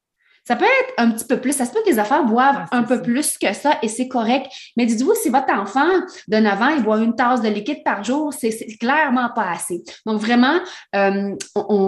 Ça 0.47 0.55
peut 0.55 0.65
être 0.65 0.95
un 0.99 1.11
petit 1.11 1.25
peu 1.25 1.41
plus. 1.41 1.53
Ça 1.53 1.65
se 1.65 1.73
peut 1.73 1.81
que 1.85 1.91
les 1.91 1.99
enfants 1.99 2.25
boivent 2.25 2.67
un 2.71 2.85
peu 2.85 3.03
plus 3.03 3.37
que 3.37 3.53
ça 3.53 3.79
et 3.83 3.89
c'est 3.89 4.07
correct. 4.07 4.47
Mais 4.77 4.87
dites-vous, 4.87 5.15
si 5.15 5.29
votre 5.29 5.53
enfant 5.53 5.89
de 6.29 6.37
9 6.37 6.63
ans, 6.63 6.69
il 6.77 6.83
boit 6.85 6.99
une 6.99 7.17
tasse 7.17 7.43
de 7.43 7.49
liquide 7.49 7.83
par 7.85 8.05
jour, 8.05 8.33
c'est 8.33 8.55
clairement 8.79 9.31
pas 9.35 9.51
assez. 9.51 9.83
Donc, 10.07 10.21
vraiment, 10.21 10.59
euh, 10.95 11.35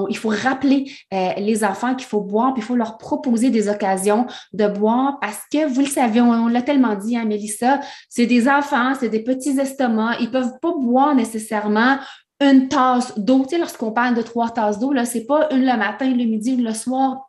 il 0.08 0.16
faut 0.16 0.30
rappeler 0.30 0.90
euh, 1.14 1.30
les 1.38 1.62
enfants 1.62 1.94
qu'il 1.94 2.06
faut 2.06 2.20
boire, 2.20 2.52
puis 2.52 2.62
il 2.62 2.66
faut 2.66 2.74
leur 2.74 2.98
proposer 2.98 3.50
des 3.50 3.68
occasions 3.68 4.26
de 4.52 4.66
boire 4.66 5.18
parce 5.20 5.42
que, 5.52 5.68
vous 5.68 5.80
le 5.80 5.86
savez, 5.86 6.20
on, 6.20 6.48
l'a 6.48 6.62
tellement 6.62 6.96
dit, 6.96 7.16
hein, 7.16 7.24
Mélissa, 7.26 7.78
c'est 8.08 8.26
des 8.26 8.48
enfants, 8.48 8.94
c'est 8.98 9.08
des 9.08 9.22
petits 9.22 9.58
estomacs. 9.60 10.16
Ils 10.20 10.32
peuvent 10.32 10.58
pas 10.60 10.72
boire 10.72 11.14
nécessairement 11.14 11.98
une 12.40 12.68
tasse 12.68 13.16
d'eau. 13.16 13.42
Tu 13.44 13.50
sais, 13.50 13.58
lorsqu'on 13.58 13.92
parle 13.92 14.14
de 14.14 14.22
trois 14.22 14.50
tasses 14.50 14.78
d'eau, 14.78 14.92
là, 14.92 15.04
c'est 15.04 15.26
pas 15.26 15.48
une 15.52 15.64
le 15.64 15.76
matin, 15.76 16.06
le 16.10 16.24
midi, 16.24 16.54
une 16.54 16.64
le 16.64 16.74
soir. 16.74 17.27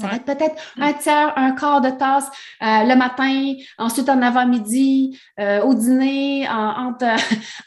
Ça 0.00 0.08
va 0.08 0.16
être 0.16 0.24
peut-être 0.24 0.56
un 0.80 0.92
tiers, 0.94 1.32
un 1.36 1.52
quart 1.52 1.80
de 1.80 1.90
tasse 1.90 2.28
euh, 2.62 2.84
le 2.84 2.96
matin, 2.96 3.54
ensuite 3.78 4.08
en 4.08 4.22
avant-midi, 4.22 5.18
euh, 5.38 5.62
au 5.62 5.74
dîner, 5.74 6.48
en, 6.48 6.94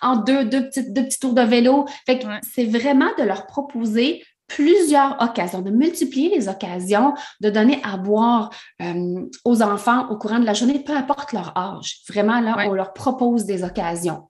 entre, 0.01 0.25
deux, 0.25 0.45
deux, 0.45 0.65
petites, 0.65 0.91
deux 0.91 1.03
petits 1.03 1.19
tours 1.19 1.33
de 1.33 1.43
vélo. 1.43 1.85
Fait 2.05 2.19
que 2.19 2.25
c'est 2.41 2.65
vraiment 2.65 3.09
de 3.17 3.23
leur 3.23 3.45
proposer 3.45 4.23
plusieurs 4.47 5.21
occasions, 5.21 5.61
de 5.61 5.71
multiplier 5.71 6.29
les 6.29 6.49
occasions, 6.49 7.13
de 7.41 7.49
donner 7.49 7.79
à 7.83 7.97
boire 7.97 8.49
euh, 8.81 9.25
aux 9.43 9.61
enfants 9.61 10.07
au 10.09 10.17
courant 10.17 10.39
de 10.39 10.45
la 10.45 10.53
journée, 10.53 10.79
peu 10.79 10.95
importe 10.95 11.33
leur 11.33 11.57
âge. 11.57 11.99
Vraiment, 12.09 12.39
là, 12.39 12.57
on 12.67 12.73
leur 12.73 12.93
propose 12.93 13.45
des 13.45 13.63
occasions. 13.63 14.29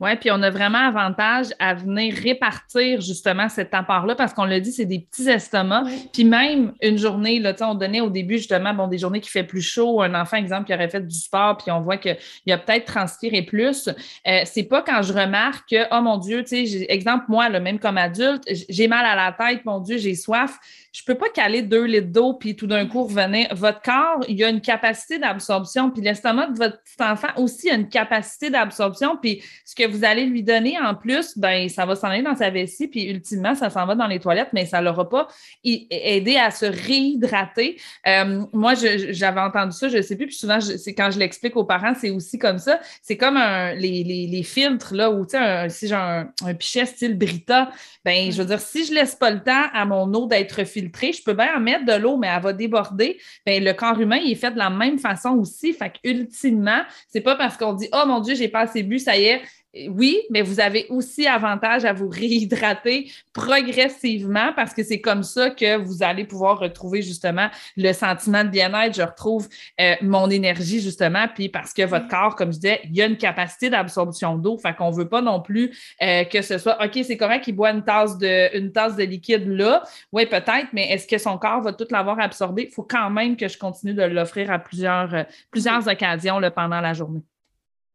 Oui, 0.00 0.14
puis 0.14 0.30
on 0.30 0.40
a 0.42 0.50
vraiment 0.50 0.78
avantage 0.78 1.46
à 1.58 1.74
venir 1.74 2.14
répartir 2.14 3.00
justement 3.00 3.48
cet 3.48 3.74
apport-là 3.74 4.14
parce 4.14 4.32
qu'on 4.32 4.44
l'a 4.44 4.60
dit, 4.60 4.70
c'est 4.70 4.84
des 4.84 5.00
petits 5.00 5.28
estomacs. 5.28 5.88
Puis 6.12 6.24
même 6.24 6.72
une 6.80 6.98
journée, 6.98 7.40
là, 7.40 7.52
on 7.62 7.74
donnait 7.74 8.00
au 8.00 8.08
début 8.08 8.38
justement 8.38 8.72
bon, 8.74 8.86
des 8.86 8.98
journées 8.98 9.20
qui 9.20 9.30
fait 9.30 9.42
plus 9.42 9.60
chaud, 9.60 10.00
un 10.00 10.14
enfant, 10.14 10.36
exemple, 10.36 10.66
qui 10.66 10.74
aurait 10.74 10.88
fait 10.88 11.04
du 11.04 11.16
sport, 11.16 11.56
puis 11.56 11.72
on 11.72 11.80
voit 11.80 11.96
qu'il 11.96 12.16
a 12.48 12.58
peut-être 12.58 12.84
transpiré 12.84 13.42
plus. 13.42 13.88
Euh, 13.88 14.40
c'est 14.44 14.62
pas 14.62 14.82
quand 14.82 15.02
je 15.02 15.12
remarque 15.12 15.70
que, 15.70 15.84
oh 15.90 16.00
mon 16.00 16.18
Dieu, 16.18 16.44
tu 16.44 16.66
sais, 16.66 16.86
exemple, 16.88 17.24
moi, 17.28 17.48
là, 17.48 17.58
même 17.58 17.80
comme 17.80 17.98
adulte, 17.98 18.44
j'ai 18.68 18.86
mal 18.86 19.04
à 19.04 19.16
la 19.16 19.32
tête, 19.32 19.64
mon 19.64 19.80
Dieu, 19.80 19.98
j'ai 19.98 20.14
soif 20.14 20.60
je 20.98 21.04
peux 21.04 21.14
pas 21.14 21.28
caler 21.28 21.62
deux 21.62 21.84
litres 21.84 22.08
d'eau 22.08 22.34
puis 22.34 22.56
tout 22.56 22.66
d'un 22.66 22.86
coup 22.86 23.04
revenir. 23.04 23.46
Votre 23.54 23.82
corps, 23.82 24.24
il 24.26 24.36
y 24.36 24.44
a 24.44 24.48
une 24.48 24.60
capacité 24.60 25.18
d'absorption, 25.18 25.90
puis 25.90 26.02
l'estomac 26.02 26.48
de 26.48 26.58
votre 26.58 26.82
petit 26.82 27.02
enfant 27.02 27.28
aussi 27.36 27.70
a 27.70 27.74
une 27.74 27.88
capacité 27.88 28.50
d'absorption, 28.50 29.16
puis 29.16 29.42
ce 29.64 29.76
que 29.76 29.87
vous 29.88 30.04
allez 30.04 30.24
lui 30.24 30.42
donner 30.42 30.78
en 30.78 30.94
plus, 30.94 31.36
ben 31.36 31.68
ça 31.68 31.86
va 31.86 31.96
s'en 31.96 32.08
aller 32.08 32.22
dans 32.22 32.36
sa 32.36 32.50
vessie, 32.50 32.88
puis 32.88 33.04
ultimement, 33.04 33.54
ça 33.54 33.70
s'en 33.70 33.86
va 33.86 33.94
dans 33.94 34.06
les 34.06 34.20
toilettes, 34.20 34.50
mais 34.52 34.66
ça 34.66 34.80
l'aura 34.80 35.08
pas 35.08 35.28
aidé 35.64 36.36
à 36.36 36.50
se 36.50 36.66
réhydrater. 36.66 37.80
Euh, 38.06 38.44
moi, 38.52 38.74
j'avais 38.74 39.40
entendu 39.40 39.72
ça, 39.72 39.88
je 39.88 40.00
sais 40.02 40.16
plus, 40.16 40.26
puis 40.26 40.36
souvent, 40.36 40.60
c'est 40.60 40.94
quand 40.94 41.10
je 41.10 41.18
l'explique 41.18 41.56
aux 41.56 41.64
parents, 41.64 41.94
c'est 41.98 42.10
aussi 42.10 42.38
comme 42.38 42.58
ça. 42.58 42.80
C'est 43.02 43.16
comme 43.16 43.36
les, 43.36 44.04
les, 44.04 44.26
les, 44.26 44.42
filtres, 44.42 44.94
là, 44.94 45.10
ou 45.10 45.24
tu 45.24 45.36
sais, 45.36 45.68
si 45.68 45.88
j'ai 45.88 45.94
un, 45.94 46.28
un, 46.44 46.54
pichet 46.54 46.86
style 46.86 47.18
Brita, 47.18 47.70
ben 48.04 48.30
je 48.30 48.38
veux 48.38 48.46
dire, 48.46 48.60
si 48.60 48.84
je 48.84 48.92
laisse 48.92 49.14
pas 49.14 49.30
le 49.30 49.42
temps 49.42 49.66
à 49.72 49.84
mon 49.84 50.12
eau 50.14 50.26
d'être 50.26 50.64
filtrée, 50.64 51.12
je 51.12 51.22
peux 51.22 51.34
bien 51.34 51.56
en 51.56 51.60
mettre 51.60 51.84
de 51.84 51.92
l'eau, 51.94 52.16
mais 52.16 52.28
elle 52.28 52.42
va 52.42 52.52
déborder. 52.52 53.18
Ben, 53.46 53.62
le 53.62 53.72
corps 53.72 53.98
humain, 54.00 54.16
il 54.16 54.32
est 54.32 54.36
fait 54.36 54.50
de 54.50 54.58
la 54.58 54.70
même 54.70 54.98
façon 54.98 55.30
aussi. 55.38 55.72
Fait 55.72 55.90
qu'ultimement, 55.90 56.82
c'est 57.08 57.20
pas 57.20 57.36
parce 57.36 57.56
qu'on 57.56 57.72
dit 57.72 57.88
Oh 57.92 58.04
mon 58.06 58.20
Dieu, 58.20 58.34
j'ai 58.34 58.48
pas 58.48 58.60
assez 58.60 58.82
bu, 58.82 58.98
ça 58.98 59.16
y 59.16 59.24
est, 59.24 59.42
oui, 59.88 60.20
mais 60.30 60.42
vous 60.42 60.60
avez 60.60 60.86
aussi 60.88 61.26
avantage 61.26 61.84
à 61.84 61.92
vous 61.92 62.08
réhydrater 62.08 63.10
progressivement 63.32 64.52
parce 64.54 64.74
que 64.74 64.82
c'est 64.82 65.00
comme 65.00 65.22
ça 65.22 65.50
que 65.50 65.76
vous 65.76 66.02
allez 66.02 66.24
pouvoir 66.24 66.58
retrouver 66.58 67.02
justement 67.02 67.48
le 67.76 67.92
sentiment 67.92 68.44
de 68.44 68.48
bien-être. 68.48 68.96
Je 68.96 69.02
retrouve 69.02 69.48
euh, 69.80 69.94
mon 70.02 70.28
énergie 70.30 70.80
justement, 70.80 71.26
puis 71.32 71.48
parce 71.48 71.72
que 71.72 71.82
votre 71.82 72.08
corps, 72.08 72.36
comme 72.36 72.52
je 72.52 72.58
disais, 72.58 72.80
il 72.84 72.96
y 72.96 73.02
a 73.02 73.06
une 73.06 73.16
capacité 73.16 73.70
d'absorption 73.70 74.36
d'eau. 74.36 74.58
Fait 74.58 74.74
qu'on 74.74 74.90
veut 74.90 75.08
pas 75.08 75.22
non 75.22 75.40
plus 75.40 75.76
euh, 76.02 76.24
que 76.24 76.42
ce 76.42 76.58
soit 76.58 76.82
OK, 76.84 76.98
c'est 77.04 77.16
correct 77.16 77.44
qu'il 77.44 77.56
boit 77.56 77.70
une 77.70 77.84
tasse 77.84 78.18
de 78.18 78.56
une 78.56 78.72
tasse 78.72 78.96
de 78.96 79.04
liquide 79.04 79.46
là. 79.46 79.82
Oui, 80.12 80.26
peut-être, 80.26 80.68
mais 80.72 80.90
est-ce 80.90 81.06
que 81.06 81.18
son 81.18 81.38
corps 81.38 81.62
va 81.62 81.72
tout 81.72 81.86
l'avoir 81.90 82.18
absorbé? 82.20 82.68
Il 82.70 82.74
faut 82.74 82.82
quand 82.82 83.10
même 83.10 83.36
que 83.36 83.48
je 83.48 83.58
continue 83.58 83.94
de 83.94 84.02
l'offrir 84.02 84.50
à 84.50 84.58
plusieurs, 84.58 85.14
euh, 85.14 85.24
plusieurs 85.50 85.86
occasions 85.88 86.38
là, 86.38 86.50
pendant 86.50 86.80
la 86.80 86.94
journée. 86.94 87.22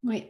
Oui. 0.04 0.24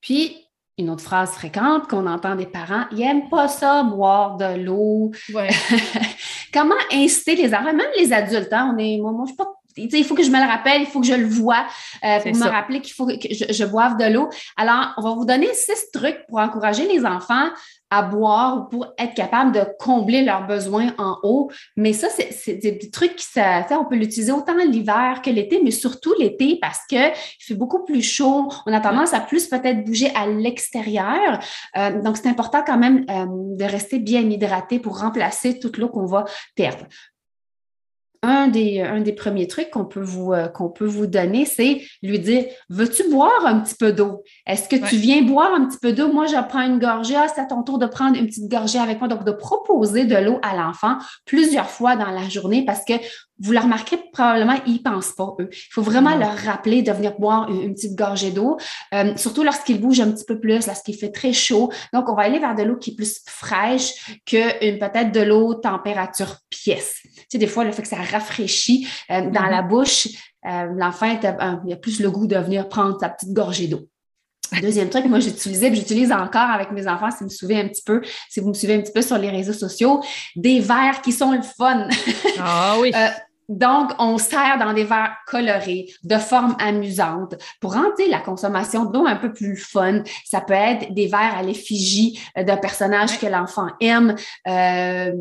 Puis, 0.00 0.41
une 0.78 0.90
autre 0.90 1.02
phrase 1.02 1.30
fréquente 1.30 1.88
qu'on 1.88 2.06
entend 2.06 2.34
des 2.34 2.46
parents, 2.46 2.84
ils 2.92 2.98
n'aiment 2.98 3.28
pas 3.28 3.48
ça, 3.48 3.82
boire 3.82 4.36
de 4.36 4.62
l'eau. 4.62 5.10
Comment 6.52 6.74
inciter 6.92 7.34
les 7.34 7.54
enfants, 7.54 7.74
même 7.74 7.86
les 7.98 8.12
adultes, 8.12 8.52
hein, 8.52 8.74
on 8.74 8.78
est, 8.78 8.98
moi, 8.98 9.12
moi 9.12 9.26
je 9.28 9.34
pas 9.34 9.48
il 9.76 10.04
faut 10.04 10.14
que 10.14 10.22
je 10.22 10.30
me 10.30 10.38
le 10.38 10.48
rappelle, 10.48 10.82
il 10.82 10.86
faut 10.86 11.00
que 11.00 11.06
je 11.06 11.14
le 11.14 11.26
vois 11.26 11.64
euh, 12.04 12.20
pour 12.20 12.36
me 12.36 12.48
rappeler 12.48 12.80
qu'il 12.80 12.94
faut 12.94 13.06
que 13.06 13.14
je, 13.30 13.52
je 13.52 13.64
boive 13.64 13.96
de 13.96 14.12
l'eau. 14.12 14.28
Alors, 14.56 14.94
on 14.96 15.02
va 15.02 15.10
vous 15.14 15.24
donner 15.24 15.52
six 15.54 15.90
trucs 15.92 16.26
pour 16.28 16.38
encourager 16.38 16.86
les 16.86 17.04
enfants 17.04 17.48
à 17.92 18.00
boire 18.00 18.56
ou 18.56 18.64
pour 18.70 18.86
être 18.98 19.12
capable 19.12 19.52
de 19.52 19.66
combler 19.78 20.24
leurs 20.24 20.46
besoins 20.46 20.94
en 20.96 21.18
eau. 21.24 21.50
Mais 21.76 21.92
ça, 21.92 22.08
c'est 22.08 22.54
des 22.54 22.90
trucs 22.90 23.16
qui, 23.16 23.26
ça, 23.26 23.66
on 23.72 23.84
peut 23.84 23.96
l'utiliser 23.96 24.32
autant 24.32 24.54
l'hiver 24.56 25.20
que 25.22 25.28
l'été, 25.28 25.60
mais 25.62 25.70
surtout 25.70 26.14
l'été 26.18 26.58
parce 26.58 26.86
qu'il 26.88 27.12
fait 27.38 27.54
beaucoup 27.54 27.84
plus 27.84 28.00
chaud. 28.00 28.50
On 28.64 28.72
a 28.72 28.80
tendance 28.80 29.12
à 29.12 29.20
plus 29.20 29.46
peut-être 29.46 29.84
bouger 29.84 30.10
à 30.14 30.26
l'extérieur. 30.26 31.38
Euh, 31.76 32.00
donc, 32.00 32.16
c'est 32.16 32.28
important 32.28 32.62
quand 32.66 32.78
même 32.78 33.04
euh, 33.10 33.26
de 33.28 33.64
rester 33.64 33.98
bien 33.98 34.22
hydraté 34.22 34.78
pour 34.78 34.98
remplacer 34.98 35.58
toute 35.58 35.76
l'eau 35.76 35.88
qu'on 35.88 36.06
va 36.06 36.24
perdre 36.56 36.86
un 38.22 38.48
des, 38.48 38.80
un 38.80 39.00
des 39.00 39.12
premiers 39.12 39.48
trucs 39.48 39.70
qu'on 39.70 39.84
peut 39.84 40.00
vous, 40.00 40.32
euh, 40.32 40.46
qu'on 40.46 40.70
peut 40.70 40.86
vous 40.86 41.06
donner, 41.06 41.44
c'est 41.44 41.82
lui 42.02 42.18
dire 42.20 42.44
Veux-tu 42.68 43.10
boire 43.10 43.44
un 43.44 43.60
petit 43.60 43.74
peu 43.74 43.92
d'eau? 43.92 44.22
Est-ce 44.46 44.68
que 44.68 44.76
tu 44.76 44.96
viens 44.96 45.22
boire 45.22 45.52
un 45.54 45.66
petit 45.66 45.78
peu 45.78 45.92
d'eau? 45.92 46.12
Moi, 46.12 46.26
je 46.26 46.36
prends 46.48 46.62
une 46.62 46.78
gorgée. 46.78 47.16
Ah, 47.16 47.26
c'est 47.32 47.40
à 47.40 47.46
ton 47.46 47.62
tour 47.62 47.78
de 47.78 47.86
prendre 47.86 48.16
une 48.16 48.26
petite 48.26 48.48
gorgée 48.48 48.78
avec 48.78 49.00
moi. 49.00 49.08
Donc, 49.08 49.24
de 49.24 49.32
proposer 49.32 50.04
de 50.04 50.16
l'eau 50.16 50.38
à 50.42 50.56
l'enfant 50.56 50.98
plusieurs 51.24 51.68
fois 51.68 51.96
dans 51.96 52.10
la 52.10 52.28
journée 52.28 52.64
parce 52.64 52.84
que 52.84 52.94
vous 53.38 53.52
le 53.52 53.58
remarquerez 53.58 53.98
probablement, 54.12 54.56
ils 54.66 54.74
ne 54.74 54.78
pensent 54.78 55.12
pas, 55.12 55.34
eux. 55.40 55.48
Il 55.50 55.72
faut 55.72 55.82
vraiment 55.82 56.16
leur 56.16 56.36
rappeler 56.36 56.82
de 56.82 56.92
venir 56.92 57.18
boire 57.18 57.50
une, 57.50 57.74
petite 57.74 57.96
gorgée 57.96 58.30
d'eau, 58.30 58.56
euh, 58.94 59.16
surtout 59.16 59.42
lorsqu'il 59.42 59.80
bouge 59.80 60.00
un 60.00 60.10
petit 60.12 60.24
peu 60.24 60.38
plus, 60.38 60.66
lorsqu'il 60.66 60.96
fait 60.96 61.10
très 61.10 61.32
chaud. 61.32 61.72
Donc, 61.92 62.08
on 62.08 62.14
va 62.14 62.22
aller 62.22 62.38
vers 62.38 62.54
de 62.54 62.62
l'eau 62.62 62.76
qui 62.76 62.90
est 62.90 62.94
plus 62.96 63.20
fraîche 63.26 64.20
que 64.26 64.78
peut-être 64.78 65.12
de 65.12 65.20
l'eau 65.20 65.54
température 65.54 66.36
pièce. 66.50 67.00
Tu 67.02 67.10
sais, 67.32 67.38
des 67.38 67.46
fois, 67.46 67.64
le 67.64 67.72
fait 67.72 67.82
que 67.82 67.88
ça 67.88 67.96
rafraîchit 67.96 68.86
euh, 69.10 69.22
dans 69.22 69.30
mm-hmm. 69.30 69.50
la 69.50 69.62
bouche, 69.62 70.08
euh, 70.46 70.66
l'enfant, 70.76 71.18
il 71.66 71.72
a 71.72 71.76
plus 71.76 72.00
le 72.00 72.10
goût 72.10 72.26
de 72.26 72.36
venir 72.36 72.68
prendre 72.68 72.98
sa 73.00 73.08
petite 73.08 73.32
gorgée 73.32 73.68
d'eau. 73.68 73.88
Deuxième 74.60 74.90
truc, 74.90 75.06
moi 75.06 75.20
j'utilisais, 75.20 75.74
j'utilise 75.74 76.12
encore 76.12 76.50
avec 76.50 76.70
mes 76.72 76.86
enfants, 76.86 77.10
si 77.10 77.18
vous 77.18 77.24
me 77.24 77.30
suivez 77.30 77.60
un 77.60 77.68
petit 77.68 77.82
peu, 77.82 78.02
si 78.28 78.40
vous 78.40 78.48
me 78.48 78.54
suivez 78.54 78.74
un 78.74 78.80
petit 78.80 78.92
peu 78.92 79.02
sur 79.02 79.18
les 79.18 79.30
réseaux 79.30 79.52
sociaux, 79.52 80.02
des 80.36 80.60
verres 80.60 81.00
qui 81.02 81.12
sont 81.12 81.32
le 81.32 81.42
fun. 81.42 81.88
Ah 82.38 82.76
oui. 82.80 82.92
Donc, 83.48 83.90
on 83.98 84.18
sert 84.18 84.58
dans 84.58 84.72
des 84.72 84.84
verres 84.84 85.16
colorés, 85.26 85.86
de 86.04 86.16
forme 86.16 86.56
amusante, 86.58 87.34
pour 87.60 87.74
rendre 87.74 87.92
la 88.08 88.20
consommation 88.20 88.86
d'eau 88.86 89.04
un 89.06 89.16
peu 89.16 89.32
plus 89.32 89.56
fun. 89.56 90.02
Ça 90.24 90.40
peut 90.40 90.54
être 90.54 90.94
des 90.94 91.06
verres 91.06 91.36
à 91.36 91.42
l'effigie 91.42 92.18
d'un 92.36 92.56
personnage 92.56 93.18
que 93.18 93.26
l'enfant 93.26 93.66
aime. 93.80 94.14
Euh, 94.48 95.12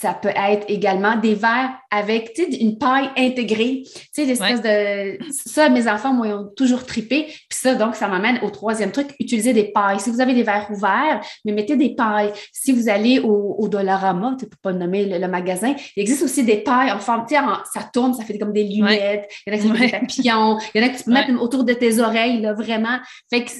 ça 0.00 0.14
peut 0.14 0.28
être 0.28 0.66
également 0.68 1.16
des 1.16 1.34
verres 1.34 1.70
avec 1.90 2.38
une 2.60 2.78
paille 2.78 3.08
intégrée. 3.16 3.82
Tu 3.84 4.00
sais, 4.12 4.24
l'espèce 4.24 4.60
de. 4.60 5.18
Ça, 5.30 5.68
mes 5.68 5.88
enfants 5.88 6.12
m'ont 6.12 6.48
toujours 6.56 6.84
tripé. 6.84 7.24
Puis 7.26 7.58
ça, 7.58 7.74
donc, 7.74 7.94
ça 7.94 8.08
m'amène 8.08 8.38
au 8.42 8.50
troisième 8.50 8.92
truc, 8.92 9.14
utiliser 9.18 9.52
des 9.52 9.64
pailles. 9.64 10.00
Si 10.00 10.10
vous 10.10 10.20
avez 10.20 10.34
des 10.34 10.42
verres 10.42 10.68
ouverts, 10.70 11.20
mais 11.44 11.52
mettez 11.52 11.76
des 11.76 11.94
pailles. 11.94 12.32
Si 12.52 12.72
vous 12.72 12.88
allez 12.88 13.20
au, 13.20 13.56
au 13.58 13.68
Dollarama, 13.68 14.36
tu 14.38 14.46
peux 14.46 14.56
pas 14.62 14.72
nommer 14.72 15.04
le, 15.06 15.26
magasin, 15.26 15.74
il 15.96 16.02
existe 16.02 16.22
aussi 16.22 16.44
des 16.44 16.58
pailles 16.58 16.92
en 16.92 16.98
forme, 16.98 17.24
tu 17.28 17.34
sais, 17.34 17.40
ça 17.72 17.88
tourne, 17.92 18.14
ça 18.14 18.24
fait 18.24 18.38
comme 18.38 18.52
des 18.52 18.64
lunettes. 18.64 19.28
Il 19.46 19.52
y 19.52 19.56
en 19.56 19.58
a 19.58 19.62
qui 19.62 19.68
font 19.68 19.74
des 19.74 19.88
papillons. 19.90 20.58
Il 20.74 20.80
y 20.80 20.84
en 20.84 20.86
a 20.86 20.90
qui 20.90 21.04
peux 21.04 21.12
mettre 21.12 21.42
autour 21.42 21.64
de 21.64 21.72
tes 21.72 21.98
oreilles, 21.98 22.40
là, 22.40 22.52
vraiment. 22.52 22.98
Fait 23.30 23.44
que 23.44 23.50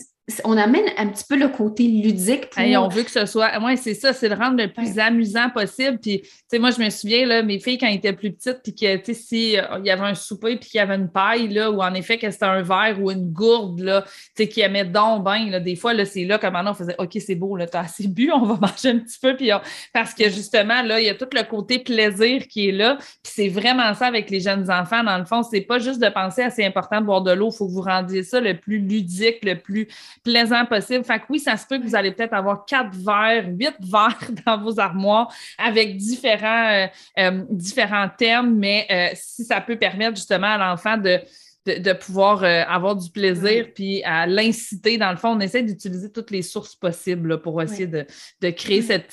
on 0.42 0.56
amène 0.56 0.86
un 0.96 1.06
petit 1.06 1.24
peu 1.28 1.36
le 1.36 1.48
côté 1.48 1.84
ludique. 1.84 2.50
Pour... 2.50 2.62
on 2.62 2.88
veut 2.88 3.04
que 3.04 3.10
ce 3.10 3.26
soit. 3.26 3.56
Moi, 3.60 3.76
c'est 3.76 3.94
ça, 3.94 4.12
c'est 4.12 4.28
de 4.28 4.34
rendre 4.34 4.60
le 4.60 4.72
plus 4.72 4.98
amusant 4.98 5.50
possible. 5.50 5.98
Puis, 5.98 6.22
tu 6.22 6.28
sais, 6.48 6.58
moi, 6.58 6.72
je 6.72 6.82
me 6.82 6.90
souviens, 6.90 7.26
là, 7.26 7.42
mes 7.44 7.60
filles, 7.60 7.78
quand 7.78 7.86
elles 7.86 7.96
étaient 7.96 8.12
plus 8.12 8.32
petites, 8.32 8.60
puis 8.62 8.74
que, 8.74 8.96
tu 8.96 9.04
sais, 9.04 9.14
si 9.14 9.58
euh, 9.58 9.62
il 9.78 9.86
y 9.86 9.90
avait 9.90 10.04
un 10.04 10.14
souper, 10.14 10.56
puis 10.56 10.68
qu'il 10.68 10.78
y 10.78 10.80
avait 10.80 10.96
une 10.96 11.08
paille, 11.08 11.48
là, 11.48 11.70
ou 11.70 11.80
en 11.80 11.94
effet, 11.94 12.18
que 12.18 12.28
c'était 12.30 12.46
un 12.46 12.62
verre 12.62 13.00
ou 13.00 13.12
une 13.12 13.30
gourde, 13.30 13.80
là, 13.80 14.02
tu 14.02 14.10
sais, 14.36 14.48
qui 14.48 14.62
aimait 14.62 14.84
donc 14.84 15.22
bien, 15.22 15.48
là, 15.48 15.60
des 15.60 15.76
fois, 15.76 15.94
là, 15.94 16.04
c'est 16.04 16.24
là 16.24 16.38
que 16.38 16.46
maintenant, 16.48 16.72
on 16.72 16.74
faisait, 16.74 16.96
OK, 16.98 17.16
c'est 17.24 17.36
beau, 17.36 17.56
là, 17.56 17.66
t'as 17.68 17.82
assez 17.82 18.08
bu, 18.08 18.32
on 18.34 18.44
va 18.44 18.54
manger 18.54 18.90
un 18.90 18.98
petit 18.98 19.18
peu. 19.20 19.36
Puis, 19.36 19.50
parce 19.92 20.12
que, 20.12 20.24
justement, 20.24 20.82
là, 20.82 21.00
il 21.00 21.06
y 21.06 21.10
a 21.10 21.14
tout 21.14 21.28
le 21.32 21.42
côté 21.44 21.78
plaisir 21.78 22.48
qui 22.48 22.68
est 22.68 22.72
là. 22.72 22.96
Puis, 22.96 23.32
c'est 23.32 23.48
vraiment 23.48 23.94
ça 23.94 24.06
avec 24.06 24.28
les 24.30 24.40
jeunes 24.40 24.68
enfants. 24.72 25.04
Dans 25.04 25.18
le 25.18 25.24
fond, 25.24 25.44
c'est 25.44 25.60
pas 25.60 25.78
juste 25.78 26.02
de 26.02 26.08
penser 26.08 26.42
à 26.42 26.50
c'est 26.50 26.64
important 26.64 27.00
de 27.00 27.06
boire 27.06 27.22
de 27.22 27.30
l'eau, 27.30 27.50
il 27.52 27.56
faut 27.56 27.68
que 27.68 27.72
vous 27.72 27.82
rendiez 27.82 28.24
ça 28.24 28.40
le 28.40 28.56
plus 28.56 28.78
ludique, 28.78 29.44
le 29.44 29.56
plus 29.56 29.86
plaisant 30.22 30.64
possible. 30.66 31.04
Fait 31.04 31.18
que 31.18 31.24
oui, 31.30 31.38
ça 31.38 31.56
se 31.56 31.66
peut 31.66 31.78
que 31.78 31.84
vous 31.84 31.94
allez 31.94 32.12
peut-être 32.12 32.32
avoir 32.32 32.64
quatre 32.64 32.94
verres, 32.94 33.46
huit 33.48 33.74
verres 33.80 34.30
dans 34.44 34.60
vos 34.60 34.78
armoires 34.80 35.32
avec 35.58 35.96
différents, 35.96 36.70
euh, 36.72 36.86
euh, 37.18 37.44
différents 37.50 38.08
thèmes, 38.08 38.56
mais 38.56 38.86
euh, 38.90 39.14
si 39.14 39.44
ça 39.44 39.60
peut 39.60 39.76
permettre 39.76 40.16
justement 40.16 40.54
à 40.54 40.58
l'enfant 40.58 40.96
de, 40.96 41.20
de, 41.66 41.92
pouvoir 41.92 42.44
avoir 42.44 42.94
du 42.94 43.10
plaisir, 43.10 43.66
puis 43.74 44.02
à 44.04 44.26
l'inciter, 44.26 44.98
dans 44.98 45.10
le 45.10 45.16
fond, 45.16 45.30
on 45.30 45.40
essaie 45.40 45.62
d'utiliser 45.62 46.12
toutes 46.12 46.30
les 46.30 46.42
sources 46.42 46.76
possibles 46.76 47.40
pour 47.40 47.60
essayer 47.60 47.88
de, 47.88 48.06
de, 48.40 48.50
créer 48.50 48.82
cette 48.82 49.12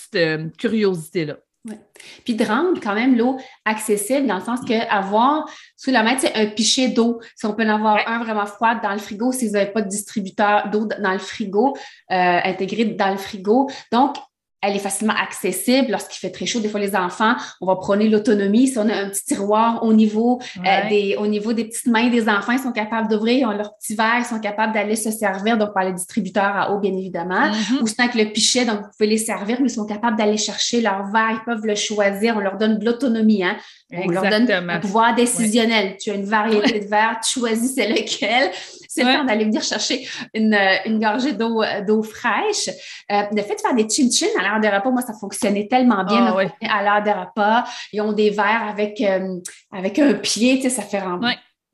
curiosité-là. 0.58 1.38
Ouais. 1.65 1.79
Puis 2.25 2.36
de 2.36 2.43
rendre 2.43 2.79
quand 2.82 2.93
même 2.93 3.17
l'eau 3.17 3.38
accessible 3.63 4.27
dans 4.27 4.36
le 4.36 4.43
sens 4.43 4.60
que 4.67 4.74
avoir 4.89 5.50
sous 5.77 5.91
la 5.91 6.03
main, 6.03 6.17
c'est 6.17 6.36
un 6.36 6.48
pichet 6.48 6.89
d'eau. 6.89 7.22
Si 7.38 7.46
on 7.46 7.53
peut 7.53 7.63
en 7.63 7.75
avoir 7.75 8.05
un 8.05 8.22
vraiment 8.22 8.46
froid 8.46 8.75
dans 8.75 8.91
le 8.91 8.98
frigo, 8.98 9.32
si 9.32 9.48
vous 9.48 9.53
n'avez 9.53 9.72
pas 9.72 9.82
de 9.82 9.88
distributeur 9.88 10.70
d'eau 10.70 10.86
dans 10.86 11.13
le 11.13 11.20
frigo, 11.20 11.74
euh, 12.12 12.39
intégré 12.43 12.84
dans 12.86 13.12
le 13.12 13.17
frigo. 13.17 13.70
Donc, 13.93 14.17
elle 14.63 14.75
est 14.75 14.79
facilement 14.79 15.13
accessible 15.13 15.91
lorsqu'il 15.91 16.20
fait 16.20 16.32
très 16.32 16.46
chaud. 16.46 16.62
Des 16.62 16.70
fois, 16.70 16.79
les 16.79 16.96
enfants, 16.96 17.36
on 17.60 17.65
va 17.65 17.75
prôner 17.75 18.08
l'autonomie. 18.08 18.70
Si 18.70 18.77
on 18.77 18.88
a 18.88 18.96
un 18.96 19.10
petit 19.10 19.25
tiroir 19.25 19.84
au 19.84 19.93
niveau, 19.93 20.39
euh, 20.58 20.89
des, 20.89 21.15
au 21.20 21.27
niveau 21.27 21.51
des 21.51 21.65
petites 21.65 21.88
mains 21.88 22.10
des 22.10 22.29
enfants, 22.29 22.53
ils 22.53 22.60
sont 22.60 22.72
capables 22.72 23.10
d'ouvrir, 23.10 23.39
ils 23.39 23.46
ont 23.46 23.58
leur 23.58 23.75
petit 23.75 23.93
verre, 23.93 24.20
ils 24.20 24.25
sont 24.25 24.39
capables 24.39 24.74
d'aller 24.74 24.96
se 24.96 25.12
servir, 25.12 25.58
donc 25.58 25.74
par 25.74 25.84
les 25.84 25.91
distributeurs 25.91 26.55
à 26.55 26.72
eau, 26.72 26.79
bien 26.79 26.93
évidemment. 26.93 27.50
Mm-hmm. 27.50 27.82
Ou 27.82 27.88
sinon 27.88 28.08
avec 28.08 28.15
le 28.15 28.32
pichet, 28.32 28.65
donc 28.65 28.79
vous 28.79 28.88
pouvez 28.98 29.10
les 29.10 29.17
servir, 29.17 29.58
mais 29.60 29.67
ils 29.67 29.74
sont 29.74 29.86
capables 29.86 30.17
d'aller 30.17 30.38
chercher 30.38 30.79
leur 30.79 31.08
verre, 31.12 31.32
ils 31.32 31.43
peuvent 31.46 31.65
le 31.65 31.75
choisir. 31.75 32.38
On 32.38 32.39
leur 32.39 32.58
donne 32.58 32.79
de 32.79 32.86
l'autonomie, 32.86 33.43
hein? 33.43 33.58
On 33.91 34.10
leur 34.10 34.24
donne 34.24 34.50
un 34.50 34.79
pouvoir 34.79 35.13
décisionnel. 35.13 35.98
Tu 36.00 36.10
as 36.10 36.15
une 36.15 36.25
variété 36.25 36.79
de 36.79 36.88
verres, 36.88 37.20
tu 37.24 37.39
choisis 37.39 37.75
c'est 37.75 37.89
lequel 37.89 38.50
c'est 38.94 39.04
le 39.04 39.14
temps 39.14 39.26
d'aller 39.26 39.46
venir 39.46 39.64
chercher 39.64 40.08
une, 40.34 40.58
une 40.86 41.00
gorgée 41.00 41.34
d'eau, 41.34 41.64
d'eau 41.88 42.04
fraîche. 42.04 42.70
Euh, 43.12 43.24
le 43.32 43.42
fait 43.42 43.56
de 43.56 43.62
faire 43.62 43.74
des 43.74 43.90
chin-chin 43.90 44.28
à 44.40 44.44
l'heure 44.44 44.62
de 44.62 44.68
repas, 44.68 44.92
moi, 44.92 45.02
ça 45.02 45.14
fonctionnait 45.14 45.68
tellement 45.68 46.04
bien 46.04 46.26
ah 46.28 46.78
à 46.78 46.84
l'heure 46.84 47.04
de 47.04 47.20
repas. 47.20 47.64
Ils 47.92 48.02
ont 48.02 48.14
des 48.14 48.30
verres 48.30 48.68
avec, 48.70 49.02
euh, 49.02 49.40
avec 49.72 49.98
un 50.00 50.14
pied, 50.14 50.58
tu 50.58 50.64
sais, 50.64 50.70
ça 50.70 50.84
fait 50.84 51.00
rendre 51.00 51.28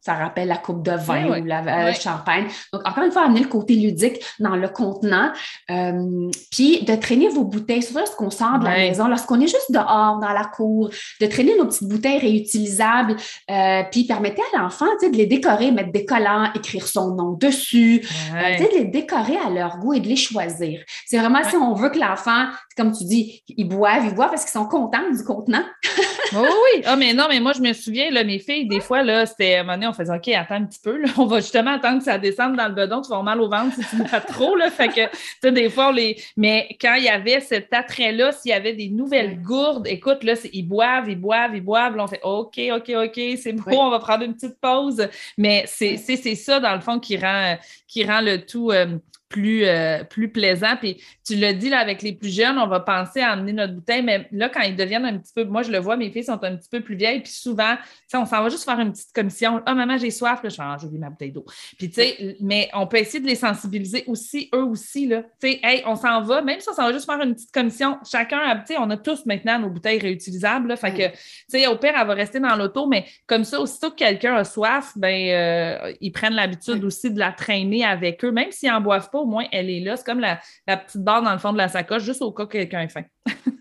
ça 0.09 0.15
rappelle 0.15 0.47
la 0.47 0.57
coupe 0.57 0.81
de 0.81 0.91
vin 0.91 1.39
ou 1.39 1.45
la 1.45 1.89
euh, 1.89 1.93
champagne. 1.93 2.47
Donc, 2.73 2.81
encore 2.87 3.03
une 3.03 3.11
fois, 3.11 3.25
amener 3.25 3.41
le 3.41 3.47
côté 3.47 3.75
ludique 3.75 4.19
dans 4.39 4.55
le 4.55 4.67
contenant. 4.67 5.31
Euh, 5.69 6.31
puis, 6.51 6.83
de 6.83 6.95
traîner 6.95 7.29
vos 7.29 7.43
bouteilles, 7.43 7.83
surtout 7.83 7.99
lorsqu'on 7.99 8.31
sort 8.31 8.57
de 8.57 8.65
la 8.65 8.71
maison, 8.71 9.07
lorsqu'on 9.07 9.39
est 9.39 9.47
juste 9.47 9.71
dehors, 9.71 10.17
dans 10.19 10.33
la 10.33 10.45
cour, 10.45 10.89
de 11.21 11.25
traîner 11.27 11.55
nos 11.57 11.67
petites 11.67 11.87
bouteilles 11.87 12.17
réutilisables, 12.17 13.17
euh, 13.51 13.83
puis 13.91 14.05
permettez 14.05 14.41
à 14.53 14.61
l'enfant 14.61 14.87
de 14.99 15.15
les 15.15 15.27
décorer, 15.27 15.71
mettre 15.71 15.91
des 15.91 16.05
collants, 16.05 16.51
écrire 16.55 16.87
son 16.87 17.13
nom 17.13 17.33
dessus, 17.33 17.99
de 18.31 18.77
les 18.77 18.85
décorer 18.85 19.37
à 19.45 19.51
leur 19.51 19.77
goût 19.77 19.93
et 19.93 19.99
de 19.99 20.07
les 20.07 20.15
choisir. 20.15 20.81
C'est 21.05 21.19
vraiment 21.19 21.43
si 21.47 21.55
on 21.55 21.75
veut 21.75 21.89
que 21.89 21.99
l'enfant, 21.99 22.47
comme 22.75 22.97
tu 22.97 23.03
dis, 23.03 23.43
ils 23.47 23.67
boivent, 23.67 24.05
ils 24.05 24.15
boivent 24.15 24.31
parce 24.31 24.43
qu'ils 24.43 24.59
sont 24.59 24.65
contents 24.65 25.07
du 25.11 25.23
contenant. 25.23 25.63
oui, 26.33 26.39
oui. 26.41 26.81
Ah, 26.85 26.95
mais 26.95 27.13
non, 27.13 27.25
mais 27.29 27.39
moi, 27.39 27.53
je 27.53 27.61
me 27.61 27.73
souviens, 27.73 28.09
là, 28.09 28.23
mes 28.23 28.39
filles, 28.39 28.67
des 28.67 28.79
fois, 28.79 29.03
là, 29.03 29.25
c'était 29.25 29.55
à 29.55 29.59
un 29.59 29.63
moment 29.63 29.73
donné, 29.73 29.87
on 29.87 29.93
faisait 29.99 30.15
OK, 30.15 30.27
attends 30.29 30.55
un 30.55 30.65
petit 30.65 30.79
peu, 30.81 31.01
là. 31.01 31.09
on 31.17 31.25
va 31.25 31.39
justement 31.39 31.71
attendre 31.71 31.99
que 31.99 32.05
ça 32.05 32.17
descende 32.17 32.55
dans 32.55 32.67
le 32.67 32.73
bedon, 32.73 33.01
tu 33.01 33.09
vas 33.09 33.17
avoir 33.17 33.23
mal 33.23 33.41
au 33.41 33.49
ventre 33.49 33.75
si 33.75 33.81
tu 33.89 33.97
bois 33.97 34.19
trop. 34.21 34.55
Là. 34.55 34.69
Fait 34.69 34.87
que, 34.87 35.05
tu 35.05 35.17
sais, 35.41 35.51
des 35.51 35.69
fois, 35.69 35.91
les. 35.91 36.17
Mais 36.37 36.75
quand 36.79 36.95
il 36.95 37.03
y 37.03 37.09
avait 37.09 37.39
cet 37.39 37.73
attrait-là, 37.73 38.31
s'il 38.31 38.51
y 38.51 38.53
avait 38.53 38.73
des 38.73 38.89
nouvelles 38.89 39.41
gourdes, 39.41 39.87
écoute, 39.87 40.23
là, 40.23 40.33
ils 40.51 40.63
boivent, 40.63 41.09
ils 41.09 41.19
boivent, 41.19 41.55
ils 41.55 41.61
boivent. 41.61 41.95
Là, 41.95 42.03
on 42.03 42.07
fait 42.07 42.21
OK, 42.23 42.59
OK, 42.71 42.91
OK, 42.95 43.21
c'est 43.37 43.53
bon, 43.53 43.87
on 43.87 43.89
va 43.89 43.99
prendre 43.99 44.23
une 44.23 44.33
petite 44.33 44.59
pause. 44.59 45.07
Mais 45.37 45.65
c'est 45.67 45.97
ça, 46.35 46.59
dans 46.59 46.73
le 46.73 46.81
fond, 46.81 46.99
qui 46.99 47.17
rend, 47.17 47.57
qui 47.87 48.05
rend 48.05 48.21
le 48.21 48.45
tout. 48.45 48.71
Euh, 48.71 48.97
plus, 49.29 49.63
euh, 49.65 50.03
plus 50.03 50.29
plaisant. 50.29 50.75
Puis 50.79 51.01
tu 51.25 51.35
l'as 51.35 51.53
dit, 51.53 51.69
là, 51.69 51.79
avec 51.79 52.01
les 52.01 52.13
plus 52.13 52.33
jeunes, 52.33 52.57
on 52.57 52.67
va 52.67 52.79
penser 52.79 53.21
à 53.21 53.31
amener 53.31 53.53
notre 53.53 53.73
bouteille, 53.73 54.01
mais 54.01 54.27
là, 54.31 54.49
quand 54.49 54.61
ils 54.61 54.75
deviennent 54.75 55.05
un 55.05 55.17
petit 55.17 55.31
peu, 55.33 55.43
moi, 55.45 55.61
je 55.61 55.71
le 55.71 55.77
vois, 55.77 55.95
mes 55.95 56.09
filles 56.09 56.23
sont 56.23 56.43
un 56.43 56.55
petit 56.55 56.69
peu 56.69 56.81
plus 56.81 56.95
vieilles, 56.95 57.21
puis 57.21 57.31
souvent, 57.31 57.75
on 58.13 58.25
s'en 58.25 58.43
va 58.43 58.49
juste 58.49 58.65
faire 58.65 58.79
une 58.79 58.91
petite 58.91 59.13
commission. 59.13 59.61
Ah, 59.65 59.75
maman, 59.75 59.97
j'ai 59.97 60.09
soif, 60.09 60.41
là, 60.43 60.49
je 60.49 60.55
fais, 60.55 60.63
ah, 60.65 60.77
j'ai 60.81 60.97
ma 60.97 61.11
bouteille 61.11 61.31
d'eau. 61.31 61.45
Puis, 61.77 61.89
tu 61.89 62.01
sais, 62.01 62.37
mais 62.41 62.69
on 62.73 62.87
peut 62.87 62.97
essayer 62.97 63.19
de 63.19 63.27
les 63.27 63.35
sensibiliser 63.35 64.03
aussi, 64.07 64.49
eux 64.53 64.63
aussi, 64.63 65.07
là. 65.07 65.21
Tu 65.39 65.51
sais, 65.51 65.59
hey, 65.63 65.83
on 65.85 65.95
s'en 65.95 66.21
va, 66.23 66.41
même 66.41 66.59
si 66.59 66.67
on 66.69 66.73
s'en 66.73 66.85
va 66.85 66.93
juste 66.93 67.05
faire 67.05 67.21
une 67.21 67.35
petite 67.35 67.51
commission, 67.51 67.99
chacun, 68.09 68.57
tu 68.57 68.73
sais, 68.73 68.79
on 68.79 68.89
a 68.89 68.97
tous 68.97 69.25
maintenant 69.27 69.59
nos 69.59 69.69
bouteilles 69.69 69.99
réutilisables, 69.99 70.69
là, 70.69 70.75
fait 70.75 70.91
que, 70.91 71.07
tu 71.07 71.19
sais, 71.49 71.67
au 71.67 71.75
pire, 71.75 71.93
elle 71.99 72.07
va 72.07 72.13
rester 72.15 72.39
dans 72.39 72.55
l'auto, 72.55 72.87
mais 72.87 73.05
comme 73.27 73.43
ça, 73.43 73.61
aussitôt 73.61 73.91
que 73.91 73.97
quelqu'un 73.97 74.35
a 74.35 74.43
soif, 74.43 74.93
ben, 74.95 75.29
euh, 75.29 75.93
ils 76.01 76.11
prennent 76.11 76.33
l'habitude 76.33 76.83
aussi 76.83 77.11
de 77.11 77.19
la 77.19 77.31
traîner 77.31 77.85
avec 77.85 78.25
eux, 78.25 78.31
même 78.31 78.51
s'ils 78.51 78.69
n'en 78.69 78.81
boivent 78.81 79.11
pas, 79.11 79.18
au 79.19 79.25
moins, 79.25 79.45
elle 79.51 79.69
est 79.69 79.79
là. 79.79 79.97
C'est 79.97 80.05
comme 80.05 80.19
la, 80.19 80.39
petite 80.65 81.01
barre 81.01 81.21
dans 81.21 81.33
le 81.33 81.39
fond 81.39 81.53
de 81.53 81.57
la 81.57 81.67
sacoche, 81.67 82.03
juste 82.03 82.21
au 82.21 82.31
cas 82.31 82.45
que 82.45 82.53
quelqu'un 82.53 82.81
est 82.81 82.89
faim. 82.89 83.03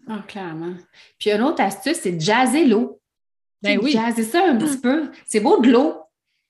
ah, 0.09 0.23
clairement. 0.27 0.75
Puis 1.19 1.31
une 1.31 1.43
autre 1.43 1.62
astuce, 1.62 1.99
c'est 1.99 2.12
de 2.12 2.21
jaser 2.21 2.65
l'eau. 2.65 3.00
Ben 3.63 3.78
oui. 3.82 3.93
Jaser 3.93 4.23
ça 4.23 4.45
un 4.47 4.56
petit 4.56 4.78
peu. 4.78 5.11
C'est 5.26 5.41
beau 5.41 5.61
de 5.61 5.71
l'eau, 5.71 5.95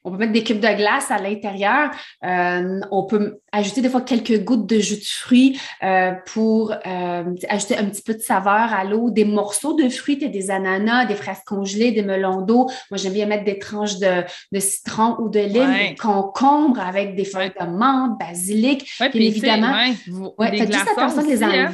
on 0.04 0.12
peut 0.12 0.18
mettre 0.18 0.32
des 0.32 0.44
cubes 0.44 0.60
de 0.60 0.76
glace 0.76 1.10
à 1.10 1.18
l'intérieur. 1.18 1.90
Euh, 2.24 2.80
on 2.90 3.04
peut 3.04 3.38
ajouter 3.52 3.80
des 3.80 3.88
fois 3.88 4.00
quelques 4.00 4.42
gouttes 4.44 4.66
de 4.66 4.78
jus 4.78 4.96
de 4.96 5.04
fruits 5.04 5.60
euh, 5.82 6.12
pour 6.26 6.72
euh, 6.72 7.24
ajouter 7.48 7.76
un 7.76 7.84
petit 7.86 8.02
peu 8.02 8.14
de 8.14 8.20
saveur 8.20 8.72
à 8.72 8.84
l'eau, 8.84 9.10
des 9.10 9.24
morceaux 9.24 9.74
de 9.74 9.88
fruits, 9.88 10.16
des 10.16 10.50
ananas, 10.50 11.06
des 11.06 11.14
fraises 11.14 11.42
congelées, 11.44 11.92
des 11.92 12.02
melons 12.02 12.42
d'eau. 12.42 12.68
Moi, 12.90 12.98
j'aime 12.98 13.12
bien 13.12 13.26
mettre 13.26 13.44
des 13.44 13.58
tranches 13.58 13.98
de, 13.98 14.24
citron 14.58 15.16
ou 15.18 15.28
de 15.28 15.40
lime, 15.40 15.90
des 15.90 15.94
concombres 15.96 16.80
avec 16.80 17.14
des 17.14 17.24
feuilles 17.24 17.52
de 17.58 17.66
menthe, 17.66 18.18
basilic. 18.18 18.88
puis 19.10 19.26
évidemment, 19.26 19.74
ouais, 20.38 20.58
faites 20.58 20.72
juste 20.72 20.88
attention 20.96 21.22
de 21.22 21.28
les 21.28 21.42
hein? 21.42 21.70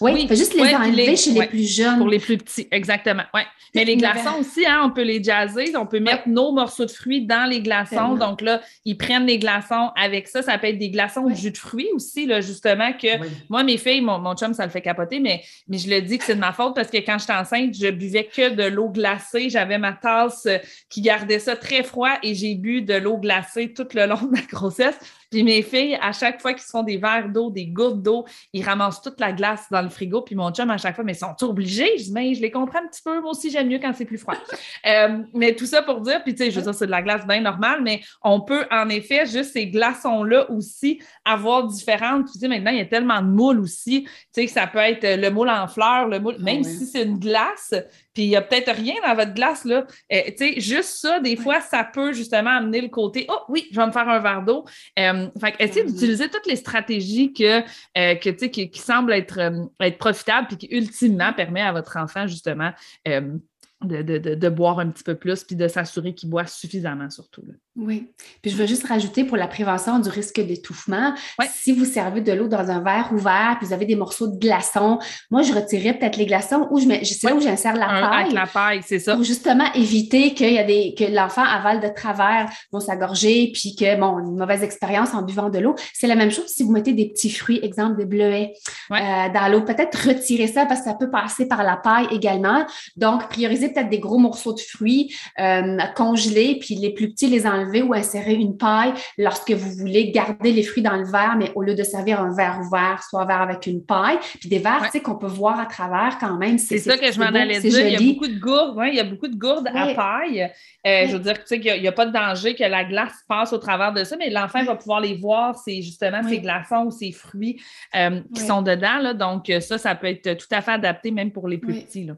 Oui, 0.00 0.12
oui. 0.14 0.36
juste 0.36 0.54
les 0.54 0.74
enlever 0.74 1.16
chez 1.16 1.32
les 1.32 1.46
plus 1.46 1.72
jeunes. 1.72 1.98
Pour 1.98 2.08
les 2.08 2.18
plus 2.18 2.38
petits, 2.38 2.68
exactement. 2.70 3.24
Ouais. 3.32 3.44
Mais 3.74 3.84
les 3.84 3.96
glaçons 3.96 4.38
aussi, 4.40 4.64
hein, 4.66 4.82
on 4.84 4.90
peut 4.90 5.02
les 5.02 5.22
jazzer. 5.22 5.76
On 5.76 5.86
peut 5.86 6.00
mettre 6.00 6.28
nos 6.28 6.52
morceaux 6.52 6.84
de 6.84 6.90
fruits 6.90 7.26
dans 7.26 7.48
les 7.48 7.60
glaçons. 7.60 8.14
Donc 8.14 8.40
là, 8.40 8.60
ils 8.84 8.96
prennent 8.96 9.26
les 9.26 9.38
glaçons 9.38 9.90
avec 9.96 10.28
ça. 10.28 10.42
Ça 10.42 10.58
peut 10.58 10.68
être 10.68 10.78
des 10.78 10.90
glaçons 10.90 11.28
de 11.28 11.34
jus 11.34 11.50
de 11.50 11.58
fruits 11.58 11.88
aussi, 11.94 12.26
là, 12.26 12.40
justement, 12.40 12.92
que 12.92 13.08
moi, 13.48 13.64
mes 13.64 13.76
filles, 13.76 14.00
mon, 14.00 14.18
mon, 14.18 14.34
chum, 14.34 14.54
ça 14.54 14.64
le 14.64 14.70
fait 14.70 14.82
capoter, 14.82 15.18
mais, 15.18 15.42
mais 15.68 15.78
je 15.78 15.90
le 15.90 16.00
dis 16.00 16.18
que 16.18 16.24
c'est 16.24 16.36
de 16.36 16.40
ma 16.40 16.52
faute 16.52 16.74
parce 16.74 16.90
que 16.90 16.98
quand 16.98 17.18
j'étais 17.18 17.32
enceinte, 17.32 17.74
je 17.74 17.90
buvais 17.90 18.24
que 18.24 18.50
de 18.50 18.64
l'eau 18.64 18.88
glacée. 18.88 19.50
J'avais 19.50 19.78
ma 19.78 19.92
tasse 19.92 20.46
euh, 20.46 20.58
qui 20.88 21.00
gardait 21.00 21.38
ça 21.38 21.56
très 21.56 21.82
froid 21.82 22.12
et 22.22 22.34
j'ai 22.34 22.54
bu 22.54 22.82
de 22.82 22.94
l'eau 22.94 23.18
glacée 23.18 23.72
tout 23.72 23.86
le 23.94 24.06
long 24.06 24.20
de 24.22 24.30
ma 24.30 24.42
grossesse. 24.42 24.96
Puis 25.30 25.42
mes 25.42 25.62
filles, 25.62 25.98
à 26.00 26.12
chaque 26.12 26.40
fois 26.40 26.52
qu'ils 26.52 26.62
se 26.62 26.70
font 26.70 26.84
des 26.84 26.96
verres 26.96 27.28
d'eau, 27.28 27.50
des 27.50 27.66
gouttes 27.66 28.02
d'eau, 28.02 28.24
ils 28.52 28.64
ramassent 28.64 29.02
toute 29.02 29.18
la 29.18 29.32
glace 29.32 29.66
dans 29.70 29.82
le 29.84 29.90
frigo. 29.90 30.22
Puis 30.22 30.34
mon 30.34 30.50
chum, 30.50 30.70
à 30.70 30.78
chaque 30.78 30.94
fois, 30.96 31.04
mais 31.04 31.14
sont 31.14 31.34
obligés? 31.42 31.98
Je 31.98 32.04
dis, 32.04 32.12
mais 32.12 32.34
je 32.34 32.42
les 32.42 32.50
comprends 32.50 32.80
un 32.80 32.88
petit 32.88 33.02
peu. 33.02 33.20
Moi 33.20 33.30
aussi, 33.30 33.50
j'aime 33.50 33.68
mieux 33.68 33.78
quand 33.78 33.92
c'est 33.94 34.04
plus 34.04 34.18
froid. 34.18 34.34
Euh, 34.86 35.22
mais 35.32 35.54
tout 35.54 35.64
ça 35.64 35.82
pour 35.82 36.00
dire, 36.02 36.22
puis 36.22 36.34
tu 36.34 36.44
sais, 36.44 36.50
je 36.50 36.56
veux 36.56 36.62
dire, 36.62 36.74
c'est 36.74 36.84
de 36.86 36.90
la 36.90 37.00
glace 37.00 37.26
bien 37.26 37.40
normale, 37.40 37.80
mais 37.82 38.02
on 38.22 38.40
peut 38.42 38.66
en 38.70 38.88
effet, 38.90 39.24
juste 39.24 39.52
ces 39.52 39.66
glaçons-là 39.68 40.50
aussi, 40.50 41.00
avoir 41.24 41.66
différentes. 41.66 42.30
Tu 42.30 42.38
sais, 42.38 42.48
maintenant, 42.48 42.70
il 42.70 42.78
y 42.78 42.80
a 42.80 42.86
tellement 42.86 43.22
de 43.22 43.28
moules 43.28 43.60
aussi. 43.60 44.04
Tu 44.04 44.10
sais, 44.32 44.46
que 44.46 44.52
ça 44.52 44.66
peut 44.66 44.78
être 44.78 45.20
le 45.20 45.30
moule 45.30 45.48
en 45.48 45.68
fleurs, 45.68 46.08
le 46.08 46.20
moule, 46.20 46.36
ah 46.38 46.42
même 46.42 46.64
si 46.64 46.86
c'est 46.86 47.04
une 47.04 47.18
glace, 47.18 47.74
puis 48.14 48.24
il 48.24 48.28
n'y 48.28 48.36
a 48.36 48.42
peut-être 48.42 48.72
rien 48.72 48.94
dans 49.04 49.14
votre 49.14 49.34
glace, 49.34 49.64
là. 49.64 49.86
Euh, 50.12 50.20
tu 50.28 50.36
sais, 50.36 50.60
juste 50.60 51.00
ça, 51.00 51.20
des 51.20 51.36
fois, 51.36 51.60
ça 51.60 51.84
peut 51.84 52.12
justement 52.12 52.50
amener 52.50 52.80
le 52.80 52.88
côté 52.88 53.26
Oh 53.28 53.40
oui, 53.48 53.68
je 53.72 53.76
vais 53.78 53.86
me 53.86 53.92
faire 53.92 54.08
un 54.08 54.20
verre 54.20 54.42
d'eau. 54.42 54.64
Euh, 54.98 55.28
fait 55.40 55.54
essayez 55.58 55.84
d'utiliser 55.84 56.28
toutes 56.28 56.46
les 56.46 56.56
stratégies 56.56 57.32
que, 57.32 57.60
euh, 57.60 58.14
que 58.14 58.30
tu 58.30 58.38
sais, 58.38 58.50
qui, 58.50 58.78
semblent 58.78 59.12
être, 59.12 59.40
être 59.80 59.98
profitables 59.98 60.46
puis 60.46 60.56
qui 60.56 60.66
ultimement 60.70 61.32
permet 61.32 61.62
à 61.62 61.72
votre 61.72 61.96
enfant, 61.96 62.26
justement, 62.26 62.72
de, 63.06 64.02
de, 64.02 64.34
de, 64.34 64.48
boire 64.48 64.78
un 64.78 64.90
petit 64.90 65.04
peu 65.04 65.14
plus 65.14 65.44
puis 65.44 65.56
de 65.56 65.68
s'assurer 65.68 66.14
qu'il 66.14 66.30
boit 66.30 66.46
suffisamment 66.46 67.10
surtout. 67.10 67.44
Oui. 67.76 68.06
Puis 68.40 68.52
je 68.52 68.56
veux 68.56 68.66
juste 68.66 68.86
rajouter 68.86 69.24
pour 69.24 69.36
la 69.36 69.48
prévention 69.48 69.98
du 69.98 70.08
risque 70.08 70.40
d'étouffement, 70.40 71.12
si 71.52 71.72
vous 71.72 71.84
servez 71.84 72.20
de 72.20 72.32
l'eau 72.32 72.46
dans 72.46 72.70
un 72.70 72.80
verre 72.80 73.10
ouvert 73.12 73.56
puis 73.58 73.66
vous 73.66 73.72
avez 73.72 73.84
des 73.84 73.96
morceaux 73.96 74.28
de 74.28 74.38
glaçons, 74.38 75.00
moi 75.30 75.42
je 75.42 75.52
retirerais 75.52 75.94
peut-être 75.94 76.16
les 76.16 76.26
glaçons 76.26 76.68
ou 76.70 76.78
je 76.78 76.86
mets, 76.86 77.04
je 77.04 77.14
sais 77.14 77.32
où 77.32 77.40
j'insère 77.40 77.74
la 77.74 77.86
paille. 77.86 78.22
Avec 78.22 78.32
la 78.32 78.46
paille, 78.46 78.80
c'est 78.84 79.00
ça. 79.00 79.16
Pour 79.16 79.24
justement 79.24 79.64
éviter 79.74 80.34
qu'il 80.34 80.52
y 80.52 80.58
a 80.58 80.62
des, 80.62 80.94
que 80.96 81.04
l'enfant 81.04 81.42
avale 81.42 81.80
de 81.80 81.88
travers 81.88 82.48
vont 82.70 82.78
s'agorger 82.78 83.50
puis 83.52 83.74
que, 83.74 83.98
bon, 83.98 84.20
une 84.20 84.36
mauvaise 84.36 84.62
expérience 84.62 85.12
en 85.12 85.22
buvant 85.22 85.50
de 85.50 85.58
l'eau. 85.58 85.74
C'est 85.92 86.06
la 86.06 86.14
même 86.14 86.30
chose 86.30 86.46
si 86.46 86.62
vous 86.62 86.70
mettez 86.70 86.92
des 86.92 87.08
petits 87.08 87.30
fruits, 87.30 87.58
exemple 87.64 87.96
des 87.96 88.06
bleuets, 88.06 88.52
euh, 88.92 88.96
dans 89.34 89.50
l'eau. 89.50 89.62
Peut-être 89.62 89.96
retirer 90.06 90.46
ça 90.46 90.64
parce 90.66 90.80
que 90.80 90.86
ça 90.86 90.94
peut 90.94 91.10
passer 91.10 91.48
par 91.48 91.64
la 91.64 91.76
paille 91.76 92.06
également. 92.12 92.64
Donc, 92.96 93.28
prioriser 93.28 93.70
peut-être 93.70 93.88
des 93.88 93.98
gros 93.98 94.18
morceaux 94.18 94.52
de 94.52 94.60
fruits 94.60 95.12
euh, 95.40 95.78
congelés 95.96 96.58
puis 96.60 96.76
les 96.76 96.92
plus 96.92 97.10
petits 97.10 97.26
les 97.26 97.46
enlever 97.46 97.63
ou 97.82 97.94
insérer 97.94 98.34
une 98.34 98.56
paille 98.56 98.92
lorsque 99.18 99.50
vous 99.50 99.70
voulez 99.72 100.10
garder 100.10 100.52
les 100.52 100.62
fruits 100.62 100.82
dans 100.82 100.96
le 100.96 101.04
verre, 101.04 101.36
mais 101.38 101.52
au 101.54 101.62
lieu 101.62 101.74
de 101.74 101.82
servir 101.82 102.20
un 102.20 102.34
verre 102.34 102.60
ouvert, 102.60 103.02
soit 103.08 103.22
un 103.22 103.26
verre 103.26 103.42
avec 103.42 103.66
une 103.66 103.84
paille. 103.84 104.18
Puis 104.40 104.48
des 104.48 104.58
verres, 104.58 104.82
tu 104.84 104.90
sais, 104.90 105.00
qu'on 105.00 105.16
peut 105.16 105.26
voir 105.26 105.58
à 105.58 105.66
travers 105.66 106.18
quand 106.18 106.36
même. 106.36 106.58
C'est 106.58 106.78
ça 106.78 106.96
que 106.96 107.10
je 107.10 107.18
m'en 107.18 107.26
allais 107.26 107.60
dire. 107.60 107.86
Il 107.86 107.92
y 107.92 107.96
a 107.96 108.12
beaucoup 108.12 108.28
de 108.28 108.38
gourdes, 108.38 108.78
il 108.86 108.94
y 108.94 109.00
a 109.00 109.04
beaucoup 109.04 109.28
de 109.28 109.36
gourdes 109.36 109.68
à 109.68 109.94
paille. 109.94 110.50
Euh, 110.86 111.06
je 111.06 111.12
veux 111.16 111.22
dire, 111.22 111.34
tu 111.34 111.46
sais, 111.46 111.60
qu'il 111.60 111.80
n'y 111.80 111.88
a, 111.88 111.92
pas 111.92 112.06
de 112.06 112.12
danger 112.12 112.54
que 112.54 112.64
la 112.64 112.84
glace 112.84 113.14
passe 113.28 113.52
au 113.52 113.58
travers 113.58 113.92
de 113.92 114.04
ça, 114.04 114.16
mais 114.16 114.30
l'enfant 114.30 114.64
va 114.64 114.76
pouvoir 114.76 115.00
les 115.00 115.14
voir, 115.14 115.56
c'est 115.56 115.82
justement 115.82 116.22
ces 116.28 116.40
glaçons 116.40 116.86
ou 116.86 116.90
ces 116.90 117.12
fruits 117.12 117.60
euh, 117.94 118.20
qui 118.34 118.40
sont 118.40 118.62
dedans. 118.62 118.98
Là, 119.00 119.14
donc, 119.14 119.50
ça, 119.60 119.78
ça 119.78 119.94
peut 119.94 120.08
être 120.08 120.36
tout 120.36 120.46
à 120.50 120.60
fait 120.60 120.72
adapté 120.72 121.10
même 121.10 121.32
pour 121.32 121.48
les 121.48 121.58
plus 121.58 121.74
petits. 121.74 122.04
Là. 122.04 122.14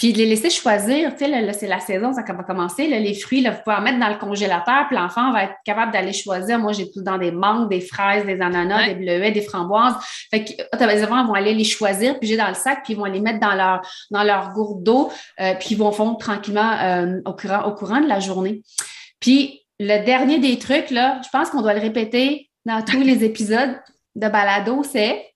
Puis 0.00 0.14
de 0.14 0.18
les 0.18 0.24
laisser 0.24 0.48
choisir, 0.48 1.14
tu 1.14 1.26
sais, 1.26 1.42
là, 1.42 1.52
c'est 1.52 1.66
la 1.66 1.78
saison, 1.78 2.14
ça 2.14 2.22
va 2.22 2.42
commencer. 2.42 2.88
Là, 2.88 2.98
les 2.98 3.12
fruits, 3.12 3.42
là, 3.42 3.50
vous 3.50 3.58
pouvez 3.62 3.76
en 3.76 3.82
mettre 3.82 3.98
dans 3.98 4.08
le 4.08 4.16
congélateur, 4.16 4.86
puis 4.86 4.96
l'enfant 4.96 5.30
va 5.30 5.44
être 5.44 5.52
capable 5.62 5.92
d'aller 5.92 6.14
choisir. 6.14 6.58
Moi, 6.58 6.72
j'ai 6.72 6.90
tout 6.90 7.02
dans 7.02 7.18
des 7.18 7.30
mangues, 7.30 7.68
des 7.68 7.82
fraises, 7.82 8.24
des 8.24 8.40
ananas, 8.40 8.86
des 8.86 8.94
bleuets, 8.94 9.30
des 9.30 9.42
framboises. 9.42 9.92
Fait 10.30 10.42
que 10.42 10.52
automatiquement, 10.74 11.22
ils 11.22 11.26
vont 11.26 11.34
aller 11.34 11.52
les 11.52 11.64
choisir, 11.64 12.18
puis 12.18 12.30
j'ai 12.30 12.38
dans 12.38 12.48
le 12.48 12.54
sac, 12.54 12.80
puis 12.82 12.94
ils 12.94 12.96
vont 12.96 13.04
les 13.04 13.20
mettre 13.20 13.40
dans 13.40 13.52
leur, 13.52 13.82
dans 14.10 14.22
leur 14.22 14.54
gourde 14.54 14.82
d'eau, 14.82 15.12
euh, 15.38 15.52
puis 15.60 15.72
ils 15.72 15.76
vont 15.76 15.92
fondre 15.92 16.16
tranquillement 16.16 16.78
euh, 16.80 17.20
au, 17.26 17.34
courant, 17.34 17.64
au 17.64 17.74
courant 17.74 18.00
de 18.00 18.08
la 18.08 18.20
journée. 18.20 18.62
Puis 19.20 19.60
le 19.78 20.02
dernier 20.06 20.38
des 20.38 20.58
trucs, 20.58 20.88
là, 20.88 21.20
je 21.22 21.28
pense 21.30 21.50
qu'on 21.50 21.60
doit 21.60 21.74
le 21.74 21.80
répéter 21.80 22.48
dans 22.64 22.82
tous 22.82 23.02
les 23.02 23.22
épisodes, 23.22 23.76
de 24.20 24.28
balado, 24.28 24.82
c'est 24.82 25.30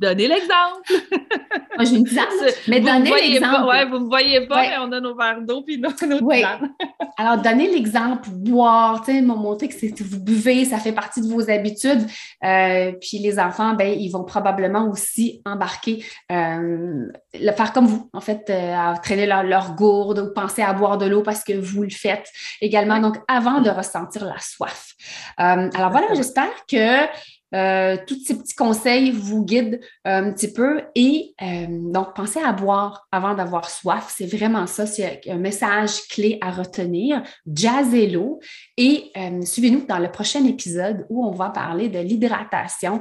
Donnez 0.00 0.28
l'exemple. 0.28 0.92
Moi, 1.76 1.84
j'ai 1.84 1.96
une 1.96 2.04
tisane, 2.04 2.26
mais 2.68 2.80
donnez 2.80 3.10
l'exemple. 3.10 3.68
Oui, 3.68 3.88
vous 3.88 3.98
ne 3.98 4.04
me 4.04 4.08
voyez 4.08 4.46
pas, 4.46 4.62
mais 4.62 4.76
on 4.80 4.92
a 4.92 5.00
nos 5.00 5.16
verres 5.16 5.42
d'eau 5.42 5.62
puis 5.62 5.78
nos 5.78 5.90
ouais. 6.22 6.44
Alors, 7.18 7.38
donnez 7.38 7.68
l'exemple, 7.70 8.28
boire, 8.30 9.04
tu 9.04 9.12
sais, 9.12 9.20
montrer 9.20 9.68
que 9.68 10.02
vous 10.02 10.20
buvez, 10.20 10.64
ça 10.64 10.78
fait 10.78 10.92
partie 10.92 11.20
de 11.20 11.26
vos 11.26 11.50
habitudes. 11.50 12.06
Euh, 12.44 12.92
puis 13.00 13.18
les 13.18 13.38
enfants, 13.38 13.74
ben, 13.74 13.92
ils 13.98 14.10
vont 14.10 14.24
probablement 14.24 14.88
aussi 14.88 15.42
embarquer, 15.44 16.04
euh, 16.30 17.06
le 17.34 17.52
faire 17.52 17.72
comme 17.72 17.86
vous, 17.86 18.08
en 18.12 18.20
fait, 18.20 18.48
euh, 18.48 18.74
à 18.74 18.98
traîner 18.98 19.26
leur, 19.26 19.42
leur, 19.42 19.74
gourde 19.74 20.18
ou 20.18 20.32
penser 20.32 20.62
à 20.62 20.72
boire 20.72 20.98
de 20.98 21.06
l'eau 21.06 21.22
parce 21.22 21.44
que 21.44 21.52
vous 21.52 21.82
le 21.82 21.90
faites 21.90 22.28
également. 22.60 22.98
Donc, 23.00 23.16
avant 23.28 23.60
de 23.60 23.70
ressentir 23.70 24.24
la 24.24 24.38
soif. 24.38 24.94
alors 25.36 25.90
voilà, 25.90 26.14
j'espère 26.14 26.50
que 26.70 27.06
euh, 27.54 27.96
tous 28.06 28.18
ces 28.24 28.38
petits 28.38 28.54
conseils 28.54 29.10
vous 29.10 29.44
guident 29.44 29.80
euh, 30.06 30.22
un 30.22 30.32
petit 30.32 30.52
peu. 30.52 30.80
Et 30.94 31.34
euh, 31.42 31.66
donc, 31.68 32.14
pensez 32.14 32.40
à 32.40 32.52
boire 32.52 33.06
avant 33.12 33.34
d'avoir 33.34 33.68
soif. 33.68 34.12
C'est 34.16 34.26
vraiment 34.26 34.66
ça. 34.66 34.86
C'est 34.86 35.20
un 35.28 35.38
message 35.38 36.08
clé 36.08 36.38
à 36.40 36.50
retenir. 36.50 37.22
Jazzez 37.46 38.08
l'eau. 38.08 38.40
Et 38.76 39.12
suivez-nous 39.44 39.86
dans 39.86 39.98
le 39.98 40.10
prochain 40.10 40.44
épisode 40.44 41.06
où 41.10 41.24
on 41.26 41.32
va 41.32 41.50
parler 41.50 41.88
de 41.88 41.98
l'hydratation 41.98 43.00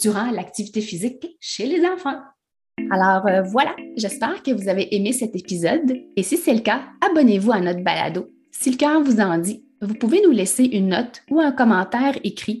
durant 0.00 0.30
l'activité 0.30 0.80
physique 0.80 1.26
chez 1.40 1.66
les 1.66 1.84
enfants. 1.86 2.18
Alors 2.90 3.26
voilà, 3.50 3.74
j'espère 3.96 4.42
que 4.42 4.52
vous 4.52 4.68
avez 4.68 4.94
aimé 4.94 5.12
cet 5.12 5.34
épisode. 5.36 5.96
Et 6.16 6.22
si 6.22 6.36
c'est 6.36 6.54
le 6.54 6.60
cas, 6.60 6.82
abonnez-vous 7.00 7.52
à 7.52 7.60
notre 7.60 7.82
balado. 7.82 8.30
Si 8.50 8.70
le 8.70 8.76
cœur 8.76 9.02
vous 9.02 9.20
en 9.20 9.38
dit, 9.38 9.64
vous 9.80 9.94
pouvez 9.94 10.20
nous 10.24 10.32
laisser 10.32 10.64
une 10.64 10.88
note 10.88 11.22
ou 11.30 11.40
un 11.40 11.52
commentaire 11.52 12.18
écrit 12.24 12.60